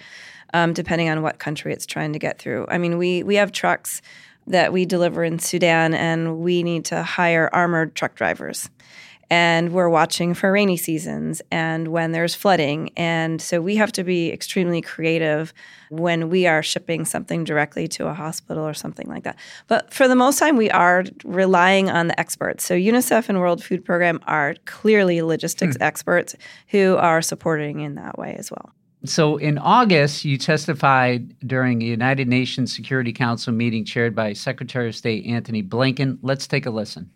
um, 0.54 0.72
depending 0.72 1.08
on 1.08 1.22
what 1.22 1.38
country 1.38 1.72
it's 1.72 1.86
trying 1.86 2.12
to 2.12 2.18
get 2.18 2.38
through. 2.38 2.66
I 2.68 2.78
mean, 2.78 2.96
we 2.96 3.22
we 3.22 3.34
have 3.36 3.52
trucks 3.52 4.00
that 4.46 4.72
we 4.72 4.86
deliver 4.86 5.22
in 5.22 5.38
Sudan, 5.38 5.94
and 5.94 6.38
we 6.38 6.62
need 6.62 6.86
to 6.86 7.02
hire 7.02 7.50
armored 7.52 7.94
truck 7.94 8.14
drivers 8.14 8.70
and 9.30 9.72
we're 9.72 9.88
watching 9.88 10.34
for 10.34 10.50
rainy 10.50 10.76
seasons 10.76 11.40
and 11.52 11.88
when 11.88 12.10
there's 12.10 12.34
flooding. 12.34 12.90
And 12.96 13.40
so 13.40 13.60
we 13.60 13.76
have 13.76 13.92
to 13.92 14.02
be 14.02 14.32
extremely 14.32 14.82
creative 14.82 15.54
when 15.88 16.28
we 16.28 16.48
are 16.48 16.62
shipping 16.62 17.04
something 17.04 17.44
directly 17.44 17.86
to 17.88 18.08
a 18.08 18.14
hospital 18.14 18.66
or 18.66 18.74
something 18.74 19.06
like 19.06 19.22
that. 19.22 19.38
But 19.68 19.94
for 19.94 20.08
the 20.08 20.16
most 20.16 20.38
time, 20.38 20.56
we 20.56 20.70
are 20.70 21.04
relying 21.24 21.88
on 21.88 22.08
the 22.08 22.18
experts. 22.18 22.64
So 22.64 22.74
UNICEF 22.74 23.28
and 23.28 23.38
World 23.38 23.62
Food 23.62 23.84
Program 23.84 24.20
are 24.26 24.56
clearly 24.64 25.22
logistics 25.22 25.76
mm. 25.76 25.82
experts 25.82 26.34
who 26.68 26.96
are 26.96 27.22
supporting 27.22 27.80
in 27.80 27.94
that 27.94 28.18
way 28.18 28.34
as 28.36 28.50
well. 28.50 28.72
So 29.04 29.38
in 29.38 29.56
August, 29.56 30.24
you 30.24 30.36
testified 30.36 31.38
during 31.40 31.80
a 31.80 31.86
United 31.86 32.28
Nations 32.28 32.74
Security 32.74 33.12
Council 33.12 33.52
meeting 33.52 33.84
chaired 33.84 34.14
by 34.14 34.34
Secretary 34.34 34.88
of 34.88 34.96
State 34.96 35.24
Antony 35.24 35.62
Blinken. 35.62 36.18
Let's 36.20 36.46
take 36.46 36.66
a 36.66 36.70
listen. 36.70 37.10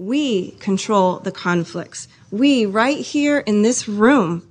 We 0.00 0.52
control 0.52 1.18
the 1.18 1.30
conflicts. 1.30 2.08
We, 2.30 2.64
right 2.64 2.96
here 2.96 3.40
in 3.40 3.60
this 3.60 3.86
room, 3.86 4.50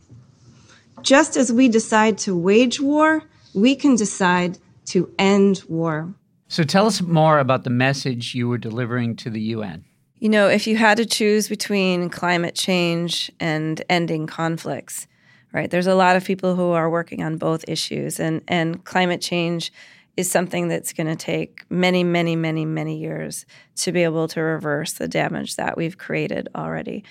just 1.02 1.36
as 1.38 1.52
we 1.52 1.68
decide 1.68 2.20
to 2.20 2.38
wage 2.38 2.80
war, 2.80 3.24
we 3.56 3.76
can 3.76 3.96
decide 3.96 4.60
to 4.86 5.12
end 5.18 5.64
war. 5.68 6.14
So 6.50 6.62
tell 6.62 6.86
us 6.86 7.02
more 7.02 7.40
about 7.40 7.64
the 7.64 7.72
message 7.72 8.36
you 8.36 8.48
were 8.48 8.60
delivering 8.60 9.16
to 9.16 9.32
the 9.32 9.42
UN. 9.42 9.86
You 10.20 10.30
know, 10.30 10.48
if 10.48 10.68
you 10.68 10.78
had 10.78 10.98
to 10.98 11.06
choose 11.08 11.50
between 11.50 12.12
climate 12.12 12.54
change 12.54 13.32
and 13.40 13.82
ending 13.90 14.28
conflicts, 14.28 15.08
right? 15.52 15.72
There's 15.72 15.88
a 15.88 15.96
lot 15.96 16.16
of 16.16 16.26
people 16.26 16.56
who 16.56 16.74
are 16.74 16.92
working 16.92 17.24
on 17.24 17.38
both 17.38 17.66
issues 17.68 18.20
and 18.20 18.44
and 18.48 18.84
climate 18.86 19.22
change 19.22 19.74
is 20.20 20.30
something 20.30 20.68
that's 20.68 20.92
going 20.92 21.08
to 21.08 21.16
take 21.16 21.64
many, 21.70 22.04
many, 22.04 22.36
many, 22.36 22.66
many 22.66 22.98
years 22.98 23.46
to 23.78 23.94
be 23.94 24.04
able 24.04 24.28
to 24.28 24.42
reverse 24.42 24.92
the 24.92 25.08
damage 25.08 25.56
that 25.56 25.78
we've 25.78 25.98
created 25.98 26.50
already. 26.54 27.06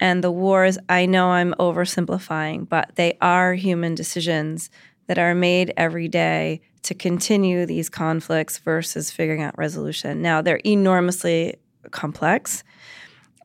And 0.00 0.24
the 0.24 0.32
wars, 0.32 0.76
I 0.88 1.06
know 1.06 1.28
I'm 1.28 1.54
oversimplifying, 1.60 2.68
but 2.68 2.96
they 2.96 3.16
are 3.20 3.54
human 3.54 3.94
decisions 3.94 4.70
that 5.06 5.18
are 5.18 5.36
made 5.36 5.72
every 5.76 6.08
day 6.08 6.60
to 6.82 6.94
continue 6.94 7.64
these 7.64 7.88
conflicts 7.88 8.58
versus 8.58 9.12
figuring 9.12 9.42
out 9.42 9.56
resolution. 9.56 10.20
Now, 10.20 10.42
they're 10.42 10.60
enormously 10.66 11.60
complex, 11.92 12.64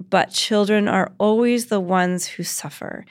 but 0.10 0.32
children 0.32 0.88
are 0.88 1.12
always 1.20 1.68
the 1.68 1.80
ones 1.80 2.26
who 2.26 2.42
suffer. 2.42 3.06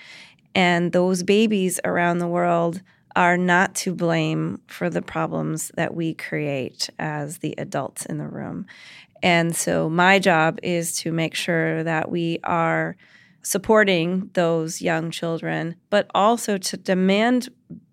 And 0.53 0.91
those 0.91 1.23
babies 1.23 1.79
around 1.85 2.19
the 2.19 2.27
world 2.27 2.83
are 3.17 3.37
not 3.37 3.75
to 3.75 3.95
blame 3.95 4.61
for 4.67 4.91
the 4.91 5.03
problems 5.03 5.71
that 5.77 5.95
we 5.95 6.15
create 6.15 6.89
as 6.99 7.39
the 7.39 7.55
adults 7.59 8.07
in 8.07 8.19
the 8.19 8.27
room. 8.27 8.67
And 9.23 9.55
so 9.55 9.89
my 9.89 10.19
job 10.19 10.59
is 10.63 10.97
to 10.99 11.13
make 11.13 11.35
sure 11.35 11.85
that 11.85 12.11
we 12.11 12.41
are 12.43 12.97
supporting 13.43 14.31
those 14.35 14.81
young 14.81 15.11
children, 15.11 15.77
but 15.91 16.11
also 16.15 16.59
to 16.59 16.77
demand 16.77 17.49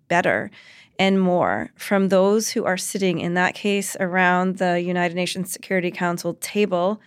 better 0.08 0.50
and 0.98 1.20
more 1.20 1.70
from 1.76 2.08
those 2.08 2.50
who 2.50 2.64
are 2.64 2.76
sitting, 2.76 3.20
in 3.20 3.34
that 3.34 3.54
case, 3.54 3.96
around 4.00 4.58
the 4.58 4.80
United 4.80 5.14
Nations 5.14 5.52
Security 5.52 5.90
Council 5.90 6.34
table 6.34 7.00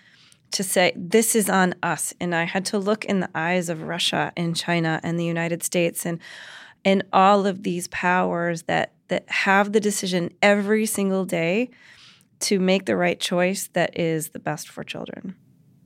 to 0.52 0.64
say, 0.64 0.94
this 0.96 1.36
is 1.36 1.50
on 1.50 1.76
us. 1.84 2.14
And 2.20 2.34
I 2.34 2.44
had 2.44 2.66
to 2.66 2.80
look 2.80 3.06
in 3.06 3.20
the 3.20 3.30
eyes 3.36 3.70
of 3.70 3.84
Russia 3.84 4.32
and 4.38 4.56
China 4.56 5.00
and 5.04 5.20
the 5.20 5.26
United 5.26 5.64
States 5.64 6.06
and 6.06 6.20
and 6.86 7.04
all 7.14 7.46
of 7.46 7.64
these 7.64 7.88
powers 7.90 8.64
that 8.64 8.94
that 9.10 9.30
have 9.30 9.74
the 9.74 9.80
decision 9.80 10.32
every 10.42 10.86
single 10.86 11.26
day 11.26 11.70
to 12.40 12.60
make 12.60 12.86
the 12.86 12.96
right 12.96 13.20
choice 13.20 13.68
that 13.74 13.98
is 13.98 14.30
the 14.30 14.40
best 14.40 14.68
for 14.68 14.84
children. 14.84 15.36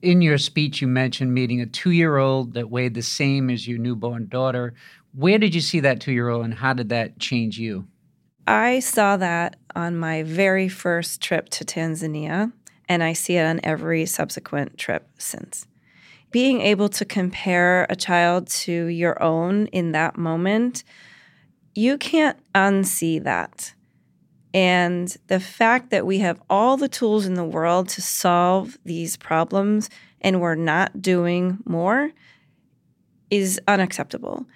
In 0.02 0.22
your 0.22 0.38
speech, 0.38 0.82
you 0.82 0.88
mentioned 0.88 1.34
meeting 1.34 1.60
a 1.60 1.66
two 1.66 1.92
year 1.92 2.18
old 2.18 2.54
that 2.54 2.70
weighed 2.70 2.94
the 2.94 3.02
same 3.02 3.50
as 3.50 3.68
your 3.68 3.80
newborn 3.80 4.28
daughter. 4.28 4.74
Where 5.14 5.38
did 5.38 5.56
you 5.56 5.62
see 5.62 5.80
that 5.82 6.00
two 6.00 6.12
year 6.12 6.30
old 6.30 6.46
and 6.46 6.54
how 6.54 6.74
did 6.74 6.90
that 6.90 7.20
change 7.20 7.58
you? 7.58 7.88
I 8.46 8.80
saw 8.80 9.18
that 9.18 9.58
on 9.76 9.98
my 9.98 10.24
very 10.24 10.70
first 10.70 11.20
trip 11.20 11.50
to 11.50 11.66
Tanzania, 11.66 12.54
and 12.88 13.04
I 13.04 13.12
see 13.12 13.36
it 13.36 13.44
on 13.44 13.60
every 13.62 14.06
subsequent 14.06 14.78
trip 14.78 15.10
since 15.18 15.68
being 16.32 16.62
able 16.62 16.90
to 16.90 17.06
compare 17.06 17.86
a 17.90 17.96
child 17.96 18.48
to 18.48 18.86
your 18.88 19.22
own 19.22 19.68
in 19.68 19.94
that 19.94 20.18
moment 20.18 20.84
you 21.78 21.96
can't 22.00 22.40
unsee 22.56 23.24
that. 23.24 23.76
And 24.52 25.16
the 25.28 25.40
fact 25.40 25.92
that 25.92 26.08
we 26.08 26.18
have 26.20 26.42
all 26.50 26.76
the 26.76 26.90
tools 26.90 27.28
in 27.28 27.36
the 27.36 27.44
world 27.44 27.88
to 27.90 28.02
solve 28.02 28.80
these 28.84 29.16
problems 29.16 29.88
and 30.20 30.42
we're 30.42 30.56
not 30.56 31.04
doing 31.04 31.60
more 31.66 32.10
is 33.30 33.62
unacceptable. 33.68 34.48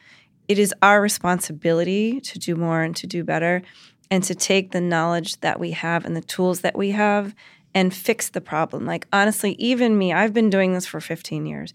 It 0.47 0.57
is 0.57 0.73
our 0.81 0.99
responsibility 0.99 2.19
to 2.21 2.39
do 2.39 2.55
more 2.55 2.81
and 2.81 2.95
to 2.95 3.05
do 3.05 3.23
better 3.23 3.61
and 4.09 4.23
to 4.23 4.33
take 4.33 4.71
the 4.71 4.81
knowledge 4.81 5.39
that 5.41 5.59
we 5.59 5.71
have 5.71 6.05
and 6.05 6.17
the 6.17 6.21
tools 6.21 6.61
that 6.61 6.75
we 6.75 6.89
have 6.89 7.35
and 7.73 7.93
fix 7.93 8.29
the 8.29 8.41
problem. 8.41 8.85
Like, 8.85 9.07
honestly, 9.11 9.53
even 9.53 9.97
me, 9.97 10.13
I've 10.13 10.33
been 10.33 10.49
doing 10.49 10.73
this 10.73 10.85
for 10.85 10.99
15 10.99 11.45
years. 11.45 11.73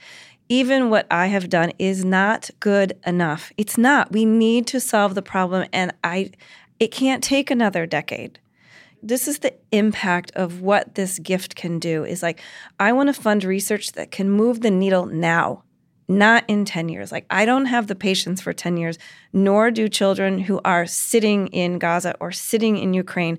Even 0.48 0.90
what 0.90 1.06
I 1.10 1.26
have 1.26 1.48
done 1.48 1.72
is 1.78 2.04
not 2.04 2.50
good 2.60 2.98
enough. 3.04 3.52
It's 3.56 3.76
not. 3.76 4.12
We 4.12 4.24
need 4.24 4.66
to 4.68 4.80
solve 4.80 5.14
the 5.14 5.22
problem, 5.22 5.68
and 5.72 5.92
I, 6.04 6.30
it 6.78 6.88
can't 6.88 7.24
take 7.24 7.50
another 7.50 7.86
decade. 7.86 8.38
This 9.02 9.28
is 9.28 9.40
the 9.40 9.54
impact 9.72 10.32
of 10.34 10.60
what 10.60 10.94
this 10.94 11.18
gift 11.18 11.56
can 11.56 11.78
do. 11.78 12.04
Is 12.04 12.22
like, 12.22 12.40
I 12.78 12.92
want 12.92 13.08
to 13.08 13.20
fund 13.20 13.44
research 13.44 13.92
that 13.92 14.10
can 14.10 14.30
move 14.30 14.60
the 14.60 14.70
needle 14.70 15.06
now 15.06 15.64
not 16.08 16.44
in 16.48 16.64
10 16.64 16.88
years. 16.88 17.10
Like, 17.10 17.26
I 17.30 17.44
don't 17.44 17.66
have 17.66 17.86
the 17.86 17.94
patience 17.94 18.40
for 18.40 18.52
10 18.52 18.76
years, 18.76 18.98
nor 19.32 19.70
do 19.70 19.88
children 19.88 20.38
who 20.38 20.60
are 20.64 20.86
sitting 20.86 21.48
in 21.48 21.78
Gaza 21.78 22.14
or 22.20 22.32
sitting 22.32 22.76
in 22.76 22.94
Ukraine. 22.94 23.38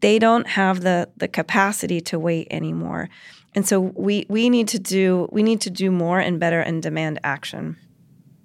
They 0.00 0.18
don't 0.18 0.46
have 0.46 0.80
the, 0.80 1.08
the 1.16 1.28
capacity 1.28 2.00
to 2.02 2.18
wait 2.18 2.48
anymore. 2.50 3.08
And 3.54 3.66
so 3.66 3.80
we, 3.80 4.26
we 4.28 4.50
need 4.50 4.68
to 4.68 4.78
do 4.78 5.28
we 5.32 5.42
need 5.42 5.60
to 5.62 5.70
do 5.70 5.90
more 5.90 6.20
and 6.20 6.38
better 6.38 6.60
and 6.60 6.82
demand 6.82 7.18
action. 7.24 7.76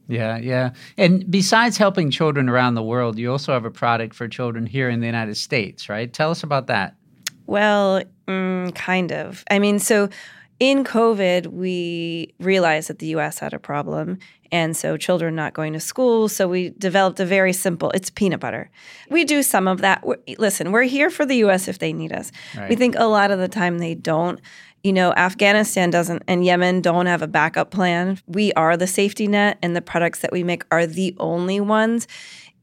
Yeah, 0.07 0.37
yeah. 0.37 0.71
And 0.97 1.29
besides 1.29 1.77
helping 1.77 2.11
children 2.11 2.49
around 2.49 2.75
the 2.75 2.83
world, 2.83 3.17
you 3.17 3.31
also 3.31 3.53
have 3.53 3.65
a 3.65 3.71
product 3.71 4.13
for 4.15 4.27
children 4.27 4.65
here 4.65 4.89
in 4.89 4.99
the 4.99 5.05
United 5.05 5.37
States, 5.37 5.87
right? 5.87 6.11
Tell 6.11 6.29
us 6.31 6.43
about 6.43 6.67
that. 6.67 6.95
Well, 7.45 8.03
mm, 8.27 8.73
kind 8.75 9.11
of. 9.11 9.43
I 9.49 9.59
mean, 9.59 9.79
so 9.79 10.09
in 10.59 10.83
COVID, 10.83 11.47
we 11.47 12.33
realized 12.39 12.89
that 12.89 12.99
the 12.99 13.07
US 13.07 13.39
had 13.39 13.53
a 13.53 13.59
problem. 13.59 14.19
And 14.51 14.77
so 14.77 14.97
children 14.97 15.35
not 15.35 15.53
going 15.53 15.73
to 15.73 15.79
school. 15.79 16.29
So 16.29 16.47
we 16.47 16.69
developed 16.77 17.19
a 17.19 17.25
very 17.25 17.53
simple, 17.53 17.89
it's 17.91 18.09
peanut 18.09 18.39
butter. 18.39 18.69
We 19.09 19.25
do 19.25 19.41
some 19.41 19.67
of 19.67 19.81
that. 19.81 20.05
We're, 20.05 20.17
listen, 20.37 20.71
we're 20.71 20.83
here 20.83 21.09
for 21.09 21.25
the 21.25 21.35
US 21.45 21.67
if 21.67 21.79
they 21.79 21.91
need 21.91 22.13
us. 22.13 22.31
Right. 22.55 22.69
We 22.69 22.75
think 22.75 22.95
a 22.97 23.05
lot 23.05 23.31
of 23.31 23.39
the 23.39 23.47
time 23.47 23.79
they 23.79 23.95
don't. 23.95 24.39
You 24.83 24.93
know, 24.93 25.13
Afghanistan 25.13 25.89
doesn't 25.89 26.23
and 26.27 26.45
Yemen 26.45 26.81
don't 26.81 27.05
have 27.05 27.21
a 27.21 27.27
backup 27.27 27.71
plan. 27.71 28.19
We 28.27 28.51
are 28.53 28.75
the 28.75 28.85
safety 28.85 29.27
net, 29.27 29.57
and 29.61 29.77
the 29.77 29.81
products 29.81 30.19
that 30.19 30.33
we 30.33 30.43
make 30.43 30.65
are 30.71 30.85
the 30.85 31.15
only 31.19 31.61
ones. 31.61 32.05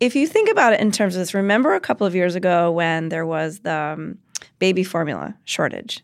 If 0.01 0.15
you 0.15 0.27
think 0.27 0.51
about 0.51 0.75
it 0.75 0.81
in 0.81 0.93
terms 0.93 1.17
of 1.17 1.21
this, 1.21 1.33
remember 1.33 1.75
a 1.75 1.81
couple 1.81 2.07
of 2.07 2.15
years 2.15 2.35
ago 2.35 2.71
when 2.71 3.09
there 3.09 3.25
was 3.25 3.61
the 3.61 3.75
um, 3.75 4.19
baby 4.59 4.85
formula 4.85 5.35
shortage 5.45 6.03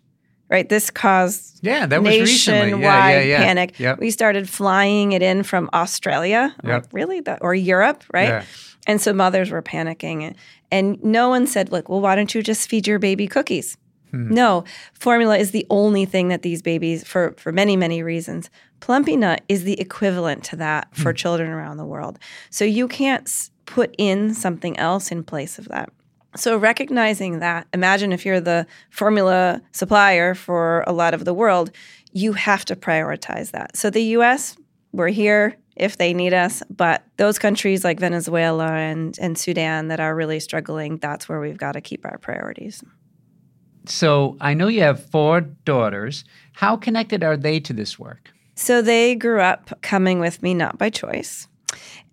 right? 0.48 0.68
This 0.68 0.90
caused 0.90 1.60
yeah, 1.62 1.86
that 1.86 2.02
was 2.02 2.10
nationwide 2.10 2.80
yeah, 2.80 3.10
yeah, 3.10 3.20
yeah. 3.20 3.38
panic. 3.38 3.78
Yep. 3.78 3.98
We 3.98 4.10
started 4.10 4.48
flying 4.48 5.12
it 5.12 5.22
in 5.22 5.42
from 5.42 5.68
Australia, 5.72 6.54
yep. 6.62 6.84
like, 6.84 6.92
really, 6.92 7.20
that, 7.20 7.38
or 7.42 7.54
Europe, 7.54 8.04
right? 8.12 8.44
And 8.86 9.00
so 9.00 9.12
mothers 9.12 9.50
were 9.50 9.62
panicking, 9.62 10.22
and, 10.22 10.36
and 10.70 11.02
no 11.02 11.28
one 11.28 11.46
said, 11.46 11.72
"Like, 11.72 11.88
well, 11.88 12.00
why 12.00 12.14
don't 12.14 12.34
you 12.34 12.42
just 12.42 12.68
feed 12.68 12.86
your 12.86 12.98
baby 12.98 13.26
cookies?" 13.26 13.76
Hmm. 14.12 14.32
No, 14.32 14.64
formula 14.94 15.36
is 15.36 15.50
the 15.50 15.66
only 15.70 16.04
thing 16.04 16.28
that 16.28 16.42
these 16.42 16.62
babies, 16.62 17.02
for 17.04 17.34
for 17.36 17.50
many 17.50 17.76
many 17.76 18.02
reasons, 18.02 18.48
Plumpy 18.80 19.16
Nut 19.16 19.42
is 19.48 19.64
the 19.64 19.80
equivalent 19.80 20.44
to 20.44 20.56
that 20.56 20.94
for 20.94 21.10
hmm. 21.10 21.16
children 21.16 21.50
around 21.50 21.78
the 21.78 21.84
world. 21.84 22.18
So 22.50 22.64
you 22.64 22.86
can't 22.86 23.50
put 23.64 23.94
in 23.98 24.32
something 24.34 24.78
else 24.78 25.10
in 25.10 25.24
place 25.24 25.58
of 25.58 25.66
that. 25.68 25.90
So, 26.36 26.56
recognizing 26.56 27.40
that, 27.40 27.66
imagine 27.72 28.12
if 28.12 28.24
you're 28.24 28.40
the 28.40 28.66
formula 28.90 29.62
supplier 29.72 30.34
for 30.34 30.84
a 30.86 30.92
lot 30.92 31.14
of 31.14 31.24
the 31.24 31.34
world, 31.34 31.70
you 32.12 32.32
have 32.34 32.64
to 32.66 32.76
prioritize 32.76 33.50
that. 33.50 33.76
So, 33.76 33.90
the 33.90 34.02
US, 34.18 34.56
we're 34.92 35.08
here 35.08 35.56
if 35.76 35.98
they 35.98 36.14
need 36.14 36.32
us, 36.32 36.62
but 36.70 37.04
those 37.18 37.38
countries 37.38 37.84
like 37.84 38.00
Venezuela 38.00 38.72
and, 38.72 39.16
and 39.20 39.36
Sudan 39.36 39.88
that 39.88 40.00
are 40.00 40.14
really 40.14 40.40
struggling, 40.40 40.96
that's 40.96 41.28
where 41.28 41.40
we've 41.40 41.58
got 41.58 41.72
to 41.72 41.80
keep 41.80 42.04
our 42.06 42.18
priorities. 42.18 42.82
So, 43.86 44.36
I 44.40 44.54
know 44.54 44.68
you 44.68 44.82
have 44.82 45.08
four 45.10 45.40
daughters. 45.40 46.24
How 46.54 46.76
connected 46.76 47.22
are 47.22 47.36
they 47.36 47.60
to 47.60 47.72
this 47.72 47.98
work? 47.98 48.30
So, 48.54 48.82
they 48.82 49.14
grew 49.14 49.40
up 49.40 49.80
coming 49.82 50.18
with 50.18 50.42
me 50.42 50.54
not 50.54 50.78
by 50.78 50.90
choice. 50.90 51.48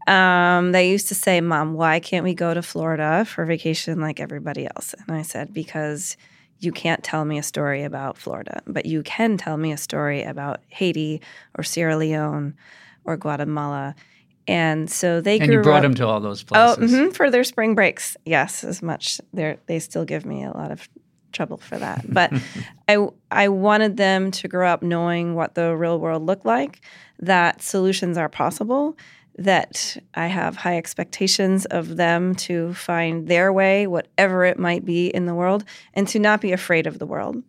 Um, 0.07 0.71
they 0.71 0.89
used 0.89 1.07
to 1.07 1.15
say, 1.15 1.39
Mom, 1.41 1.73
why 1.73 1.99
can't 1.99 2.23
we 2.23 2.33
go 2.33 2.53
to 2.53 2.61
Florida 2.61 3.25
for 3.25 3.45
vacation 3.45 4.01
like 4.01 4.19
everybody 4.19 4.65
else? 4.65 4.93
And 5.07 5.15
I 5.15 5.21
said, 5.21 5.53
Because 5.53 6.17
you 6.59 6.71
can't 6.71 7.03
tell 7.03 7.25
me 7.25 7.37
a 7.37 7.43
story 7.43 7.83
about 7.83 8.17
Florida, 8.17 8.61
but 8.65 8.85
you 8.85 9.03
can 9.03 9.37
tell 9.37 9.57
me 9.57 9.71
a 9.71 9.77
story 9.77 10.23
about 10.23 10.61
Haiti 10.69 11.21
or 11.57 11.63
Sierra 11.63 11.97
Leone 11.97 12.55
or 13.03 13.17
Guatemala. 13.17 13.95
And 14.47 14.89
so 14.89 15.21
they 15.21 15.39
and 15.39 15.51
you 15.51 15.61
brought 15.61 15.77
up, 15.77 15.83
them 15.83 15.95
to 15.95 16.07
all 16.07 16.19
those 16.19 16.43
oh, 16.51 16.75
places. 16.75 16.93
Oh, 16.93 16.97
mm-hmm, 16.97 17.11
for 17.11 17.29
their 17.29 17.43
spring 17.43 17.75
breaks, 17.75 18.17
yes, 18.25 18.63
as 18.63 18.81
much. 18.81 19.21
They 19.31 19.57
they 19.67 19.79
still 19.79 20.03
give 20.03 20.25
me 20.25 20.43
a 20.43 20.51
lot 20.51 20.71
of 20.71 20.89
trouble 21.31 21.57
for 21.57 21.77
that, 21.77 22.03
but 22.13 22.33
I 22.89 23.07
I 23.31 23.47
wanted 23.47 23.95
them 23.95 24.31
to 24.31 24.47
grow 24.49 24.67
up 24.67 24.83
knowing 24.83 25.35
what 25.35 25.55
the 25.55 25.75
real 25.75 25.97
world 25.97 26.25
looked 26.25 26.45
like, 26.45 26.81
that 27.19 27.61
solutions 27.61 28.17
are 28.17 28.27
possible, 28.27 28.97
that 29.37 29.97
I 30.13 30.27
have 30.27 30.55
high 30.55 30.77
expectations 30.77 31.65
of 31.65 31.97
them 31.97 32.35
to 32.35 32.73
find 32.73 33.27
their 33.27 33.51
way, 33.51 33.87
whatever 33.87 34.45
it 34.45 34.59
might 34.59 34.85
be 34.85 35.07
in 35.07 35.25
the 35.25 35.33
world, 35.33 35.63
and 35.93 36.07
to 36.09 36.19
not 36.19 36.41
be 36.41 36.51
afraid 36.51 36.87
of 36.87 36.99
the 36.99 37.05
world. 37.05 37.41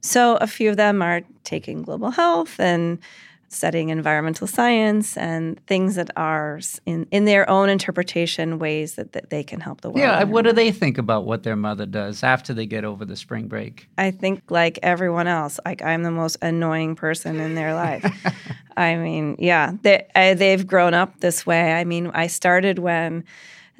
So, 0.00 0.36
a 0.36 0.46
few 0.46 0.70
of 0.70 0.76
them 0.76 1.02
are 1.02 1.22
taking 1.42 1.82
global 1.82 2.12
health 2.12 2.60
and 2.60 2.98
studying 3.48 3.88
environmental 3.88 4.46
science 4.46 5.16
and 5.16 5.58
things 5.66 5.94
that 5.94 6.10
are 6.16 6.60
in, 6.84 7.06
in 7.10 7.24
their 7.24 7.48
own 7.48 7.68
interpretation 7.68 8.58
ways 8.58 8.94
that, 8.94 9.12
that 9.12 9.30
they 9.30 9.42
can 9.42 9.60
help 9.60 9.80
the 9.80 9.88
world. 9.88 10.00
Yeah, 10.00 10.22
what 10.24 10.44
do 10.44 10.52
they 10.52 10.70
think 10.70 10.98
about 10.98 11.24
what 11.24 11.42
their 11.42 11.56
mother 11.56 11.86
does 11.86 12.22
after 12.22 12.52
they 12.52 12.66
get 12.66 12.84
over 12.84 13.04
the 13.04 13.16
spring 13.16 13.48
break? 13.48 13.88
I 13.96 14.10
think 14.10 14.50
like 14.50 14.78
everyone 14.82 15.26
else, 15.26 15.58
like 15.64 15.82
I'm 15.82 16.02
the 16.02 16.10
most 16.10 16.36
annoying 16.42 16.94
person 16.94 17.40
in 17.40 17.54
their 17.54 17.74
life. 17.74 18.06
I 18.76 18.96
mean, 18.96 19.36
yeah, 19.38 19.72
they, 19.82 20.06
I, 20.14 20.34
they've 20.34 20.66
grown 20.66 20.94
up 20.94 21.20
this 21.20 21.46
way. 21.46 21.72
I 21.72 21.84
mean, 21.84 22.10
I 22.14 22.26
started 22.26 22.78
when 22.78 23.24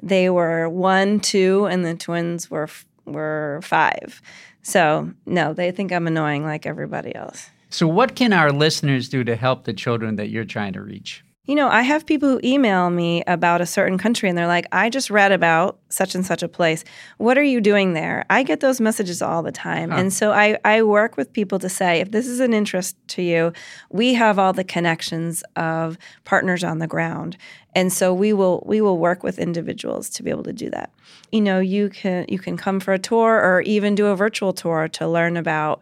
they 0.03 0.31
were 0.31 0.69
one, 0.69 1.21
two, 1.21 1.67
and 1.67 1.85
the 1.85 1.95
twins 1.95 2.51
were 2.51 2.69
were 3.05 3.61
five. 3.63 4.21
So 4.63 5.13
no, 5.25 5.55
they 5.55 5.71
think 5.71 5.93
I'm 5.93 6.07
annoying 6.07 6.45
like 6.45 6.67
everybody 6.67 7.15
else. 7.15 7.51
So, 7.71 7.87
what 7.87 8.17
can 8.17 8.33
our 8.33 8.51
listeners 8.51 9.09
do 9.09 9.25
to 9.25 9.37
help 9.37 9.65
the 9.65 9.73
children 9.73 10.17
that 10.17 10.31
you're 10.31 10.45
trying 10.45 10.73
to 10.73 10.83
reach? 10.83 11.23
You 11.49 11.55
know, 11.55 11.69
I 11.69 11.81
have 11.81 12.05
people 12.05 12.29
who 12.29 12.41
email 12.45 12.91
me 12.91 13.25
about 13.27 13.63
a 13.63 13.67
certain 13.67 13.97
country 13.97 14.29
and 14.29 14.37
they're 14.37 14.47
like, 14.47 14.67
I 14.71 14.91
just 14.91 15.09
read 15.09 15.33
about 15.33 15.79
such 15.89 16.15
and 16.15 16.25
such 16.25 16.43
a 16.43 16.49
place. 16.49 16.85
What 17.17 17.39
are 17.39 17.43
you 17.43 17.63
doing 17.63 17.95
there? 17.95 18.27
I 18.29 18.43
get 18.43 18.61
those 18.61 18.83
messages 18.83 19.23
all 19.23 19.43
the 19.43 19.51
time. 19.51 19.91
And 19.91 20.13
so 20.13 20.31
I, 20.31 20.59
I 20.63 20.83
work 20.83 21.17
with 21.17 21.33
people 21.33 21.59
to 21.61 21.71
say, 21.71 22.01
if 22.01 22.11
this 22.11 22.27
is 22.27 22.41
an 22.41 22.53
interest 22.53 22.97
to 23.09 23.23
you, 23.23 23.55
we 23.89 24.13
have 24.13 24.39
all 24.39 24.53
the 24.53 24.63
connections 24.63 25.43
of 25.57 25.97
partners 26.25 26.63
on 26.63 26.81
the 26.81 26.87
ground. 26.87 27.39
And 27.75 27.91
so 27.91 28.13
we 28.13 28.35
will 28.35 28.63
we 28.67 28.83
will 28.83 28.99
work 28.99 29.23
with 29.23 29.39
individuals 29.39 30.11
to 30.11 30.23
be 30.23 30.29
able 30.29 30.43
to 30.43 30.53
do 30.53 30.69
that. 30.69 30.93
You 31.33 31.41
know, 31.41 31.61
you 31.61 31.89
can 31.89 32.27
you 32.29 32.39
can 32.39 32.59
come 32.59 32.79
for 32.79 32.93
a 32.93 32.99
tour 32.99 33.41
or 33.41 33.63
even 33.63 33.95
do 33.95 34.09
a 34.09 34.17
virtual 34.17 34.53
tour 34.53 34.87
to 34.89 35.09
learn 35.09 35.39
about 35.39 35.81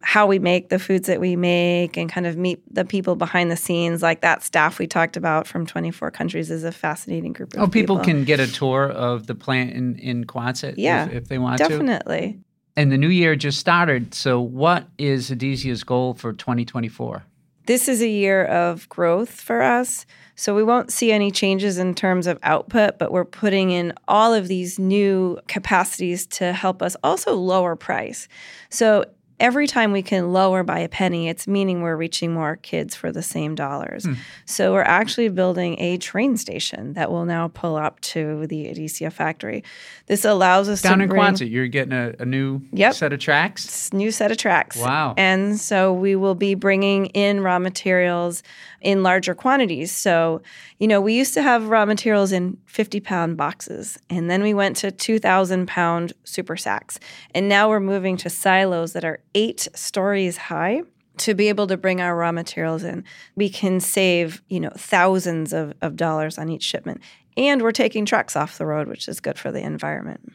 how 0.00 0.26
we 0.26 0.38
make 0.38 0.68
the 0.68 0.78
foods 0.78 1.06
that 1.06 1.20
we 1.20 1.36
make 1.36 1.96
and 1.96 2.10
kind 2.10 2.26
of 2.26 2.36
meet 2.36 2.62
the 2.72 2.84
people 2.84 3.16
behind 3.16 3.50
the 3.50 3.56
scenes 3.56 4.02
like 4.02 4.20
that 4.20 4.42
staff 4.42 4.78
we 4.78 4.86
talked 4.86 5.16
about 5.16 5.46
from 5.46 5.66
24 5.66 6.10
countries 6.10 6.50
is 6.50 6.64
a 6.64 6.72
fascinating 6.72 7.32
group 7.32 7.52
of 7.54 7.60
oh 7.60 7.66
people, 7.66 7.96
people. 7.96 8.04
can 8.04 8.24
get 8.24 8.40
a 8.40 8.50
tour 8.50 8.90
of 8.90 9.26
the 9.26 9.34
plant 9.34 9.72
in, 9.72 9.96
in 9.98 10.24
Quonset 10.24 10.74
yeah, 10.76 11.06
if, 11.06 11.12
if 11.12 11.28
they 11.28 11.38
want 11.38 11.58
definitely. 11.58 11.80
to 11.80 11.92
definitely 11.92 12.40
and 12.76 12.92
the 12.92 12.98
new 12.98 13.08
year 13.08 13.34
just 13.34 13.58
started 13.58 14.14
so 14.14 14.40
what 14.40 14.86
is 14.98 15.30
Edesia's 15.30 15.84
goal 15.84 16.14
for 16.14 16.32
2024 16.32 17.24
this 17.66 17.88
is 17.88 18.00
a 18.00 18.08
year 18.08 18.44
of 18.44 18.88
growth 18.88 19.30
for 19.30 19.62
us 19.62 20.06
so 20.38 20.54
we 20.54 20.62
won't 20.62 20.92
see 20.92 21.10
any 21.10 21.32
changes 21.32 21.78
in 21.78 21.96
terms 21.96 22.28
of 22.28 22.38
output, 22.44 22.96
but 22.96 23.10
we're 23.10 23.24
putting 23.24 23.72
in 23.72 23.92
all 24.06 24.32
of 24.32 24.46
these 24.46 24.78
new 24.78 25.36
capacities 25.48 26.28
to 26.28 26.52
help 26.52 26.80
us 26.80 26.94
also 27.02 27.34
lower 27.34 27.74
price. 27.74 28.28
So 28.70 29.04
every 29.40 29.66
time 29.66 29.92
we 29.92 30.02
can 30.02 30.32
lower 30.32 30.62
by 30.62 30.78
a 30.80 30.88
penny, 30.88 31.28
it's 31.28 31.46
meaning 31.46 31.82
we're 31.82 31.96
reaching 31.96 32.32
more 32.32 32.56
kids 32.56 32.94
for 32.94 33.12
the 33.12 33.22
same 33.22 33.54
dollars. 33.54 34.04
Hmm. 34.04 34.14
So 34.46 34.72
we're 34.72 34.82
actually 34.82 35.28
building 35.28 35.78
a 35.80 35.96
train 35.98 36.36
station 36.36 36.94
that 36.94 37.10
will 37.10 37.24
now 37.24 37.48
pull 37.48 37.76
up 37.76 38.00
to 38.00 38.46
the 38.46 38.66
Edesia 38.66 39.12
factory. 39.12 39.62
This 40.06 40.24
allows 40.24 40.68
us 40.68 40.82
to. 40.82 40.88
Down 40.88 40.98
to 40.98 41.04
in 41.04 41.10
bring 41.10 41.22
Quonset, 41.22 41.50
you're 41.50 41.68
getting 41.68 41.92
a, 41.92 42.14
a 42.18 42.24
new 42.24 42.62
Yep. 42.72 42.94
set 42.94 43.12
of 43.12 43.20
tracks. 43.20 43.92
new 43.92 44.10
set 44.10 44.30
of 44.30 44.38
tracks. 44.38 44.76
Wow. 44.76 45.14
And 45.16 45.58
so 45.60 45.92
we 45.92 46.16
will 46.16 46.34
be 46.34 46.54
bringing 46.54 47.06
in 47.06 47.40
raw 47.42 47.58
materials 47.58 48.42
in 48.80 49.02
larger 49.02 49.34
quantities. 49.34 49.90
So, 49.92 50.40
you 50.78 50.86
know, 50.86 51.00
we 51.00 51.14
used 51.14 51.34
to 51.34 51.42
have 51.42 51.68
raw 51.68 51.84
materials 51.84 52.30
in 52.32 52.56
50 52.66 53.00
pound 53.00 53.36
boxes, 53.36 53.98
and 54.08 54.30
then 54.30 54.42
we 54.42 54.54
went 54.54 54.76
to 54.78 54.90
2,000 54.90 55.66
pound 55.66 56.12
super 56.24 56.56
sacks. 56.56 56.98
And 57.34 57.48
now 57.48 57.68
we're 57.68 57.80
moving 57.80 58.16
to 58.18 58.30
silos 58.30 58.92
that 58.92 59.04
are 59.04 59.20
eight 59.34 59.68
stories 59.74 60.36
high. 60.36 60.82
To 61.18 61.34
be 61.34 61.48
able 61.48 61.66
to 61.66 61.76
bring 61.76 62.00
our 62.00 62.14
raw 62.14 62.30
materials 62.30 62.84
in, 62.84 63.02
we 63.34 63.50
can 63.50 63.80
save, 63.80 64.40
you 64.48 64.60
know, 64.60 64.70
thousands 64.76 65.52
of, 65.52 65.74
of 65.82 65.96
dollars 65.96 66.38
on 66.38 66.48
each 66.48 66.62
shipment. 66.62 67.00
And 67.36 67.60
we're 67.60 67.72
taking 67.72 68.04
trucks 68.04 68.36
off 68.36 68.56
the 68.56 68.66
road, 68.66 68.86
which 68.86 69.08
is 69.08 69.18
good 69.18 69.36
for 69.36 69.50
the 69.50 69.60
environment. 69.60 70.32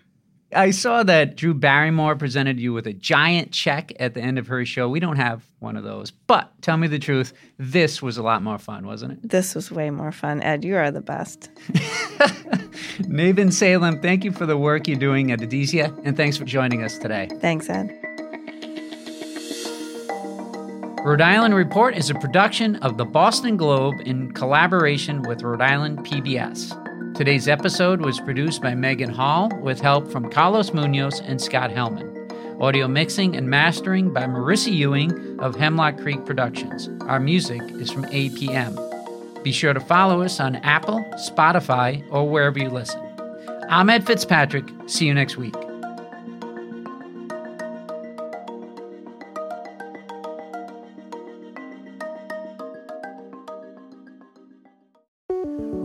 I 0.55 0.71
saw 0.71 1.03
that 1.03 1.35
Drew 1.35 1.53
Barrymore 1.53 2.15
presented 2.15 2.59
you 2.59 2.73
with 2.73 2.87
a 2.87 2.93
giant 2.93 3.51
check 3.51 3.91
at 3.99 4.13
the 4.13 4.21
end 4.21 4.37
of 4.37 4.47
her 4.47 4.65
show. 4.65 4.89
We 4.89 4.99
don't 4.99 5.17
have 5.17 5.43
one 5.59 5.75
of 5.75 5.83
those. 5.83 6.11
But 6.11 6.51
tell 6.61 6.77
me 6.77 6.87
the 6.87 6.99
truth, 6.99 7.33
this 7.57 8.01
was 8.01 8.17
a 8.17 8.23
lot 8.23 8.41
more 8.43 8.57
fun, 8.57 8.85
wasn't 8.85 9.13
it? 9.13 9.29
This 9.29 9.55
was 9.55 9.71
way 9.71 9.89
more 9.89 10.11
fun. 10.11 10.41
Ed, 10.41 10.63
you 10.63 10.75
are 10.75 10.91
the 10.91 11.01
best. 11.01 11.49
Navyn 13.01 13.51
Salem, 13.51 14.01
thank 14.01 14.23
you 14.23 14.31
for 14.31 14.45
the 14.45 14.57
work 14.57 14.87
you're 14.87 14.97
doing 14.97 15.31
at 15.31 15.39
Edesia, 15.39 15.99
and 16.03 16.15
thanks 16.15 16.37
for 16.37 16.45
joining 16.45 16.83
us 16.83 16.97
today. 16.97 17.27
Thanks, 17.39 17.69
Ed. 17.69 18.12
Rhode 21.03 21.19
Island 21.19 21.53
Report 21.53 21.97
is 21.97 22.09
a 22.09 22.15
production 22.15 22.77
of 22.77 22.95
the 22.95 23.03
Boston 23.03 23.57
Globe 23.57 23.95
in 24.05 24.31
collaboration 24.31 25.21
with 25.23 25.41
Rhode 25.43 25.59
Island 25.59 25.99
PBS. 26.05 27.13
Today's 27.13 27.49
episode 27.49 27.99
was 27.99 28.21
produced 28.21 28.61
by 28.61 28.73
Megan 28.73 29.09
Hall 29.09 29.49
with 29.59 29.81
help 29.81 30.09
from 30.09 30.31
Carlos 30.31 30.73
Munoz 30.73 31.19
and 31.19 31.41
Scott 31.41 31.71
Hellman. 31.71 32.61
Audio 32.61 32.87
mixing 32.87 33.35
and 33.35 33.49
mastering 33.49 34.13
by 34.13 34.23
Marissa 34.23 34.71
Ewing 34.73 35.37
of 35.41 35.57
Hemlock 35.57 35.97
Creek 35.97 36.25
Productions. 36.25 36.89
Our 37.01 37.19
music 37.19 37.61
is 37.63 37.91
from 37.91 38.05
APM. 38.05 39.43
Be 39.43 39.51
sure 39.51 39.73
to 39.73 39.81
follow 39.81 40.21
us 40.21 40.39
on 40.39 40.55
Apple, 40.55 41.03
Spotify, 41.15 42.01
or 42.11 42.29
wherever 42.29 42.59
you 42.59 42.69
listen. 42.69 43.01
I'm 43.67 43.89
Ed 43.89 44.07
Fitzpatrick. 44.07 44.69
See 44.87 45.05
you 45.05 45.13
next 45.13 45.35
week. 45.35 45.62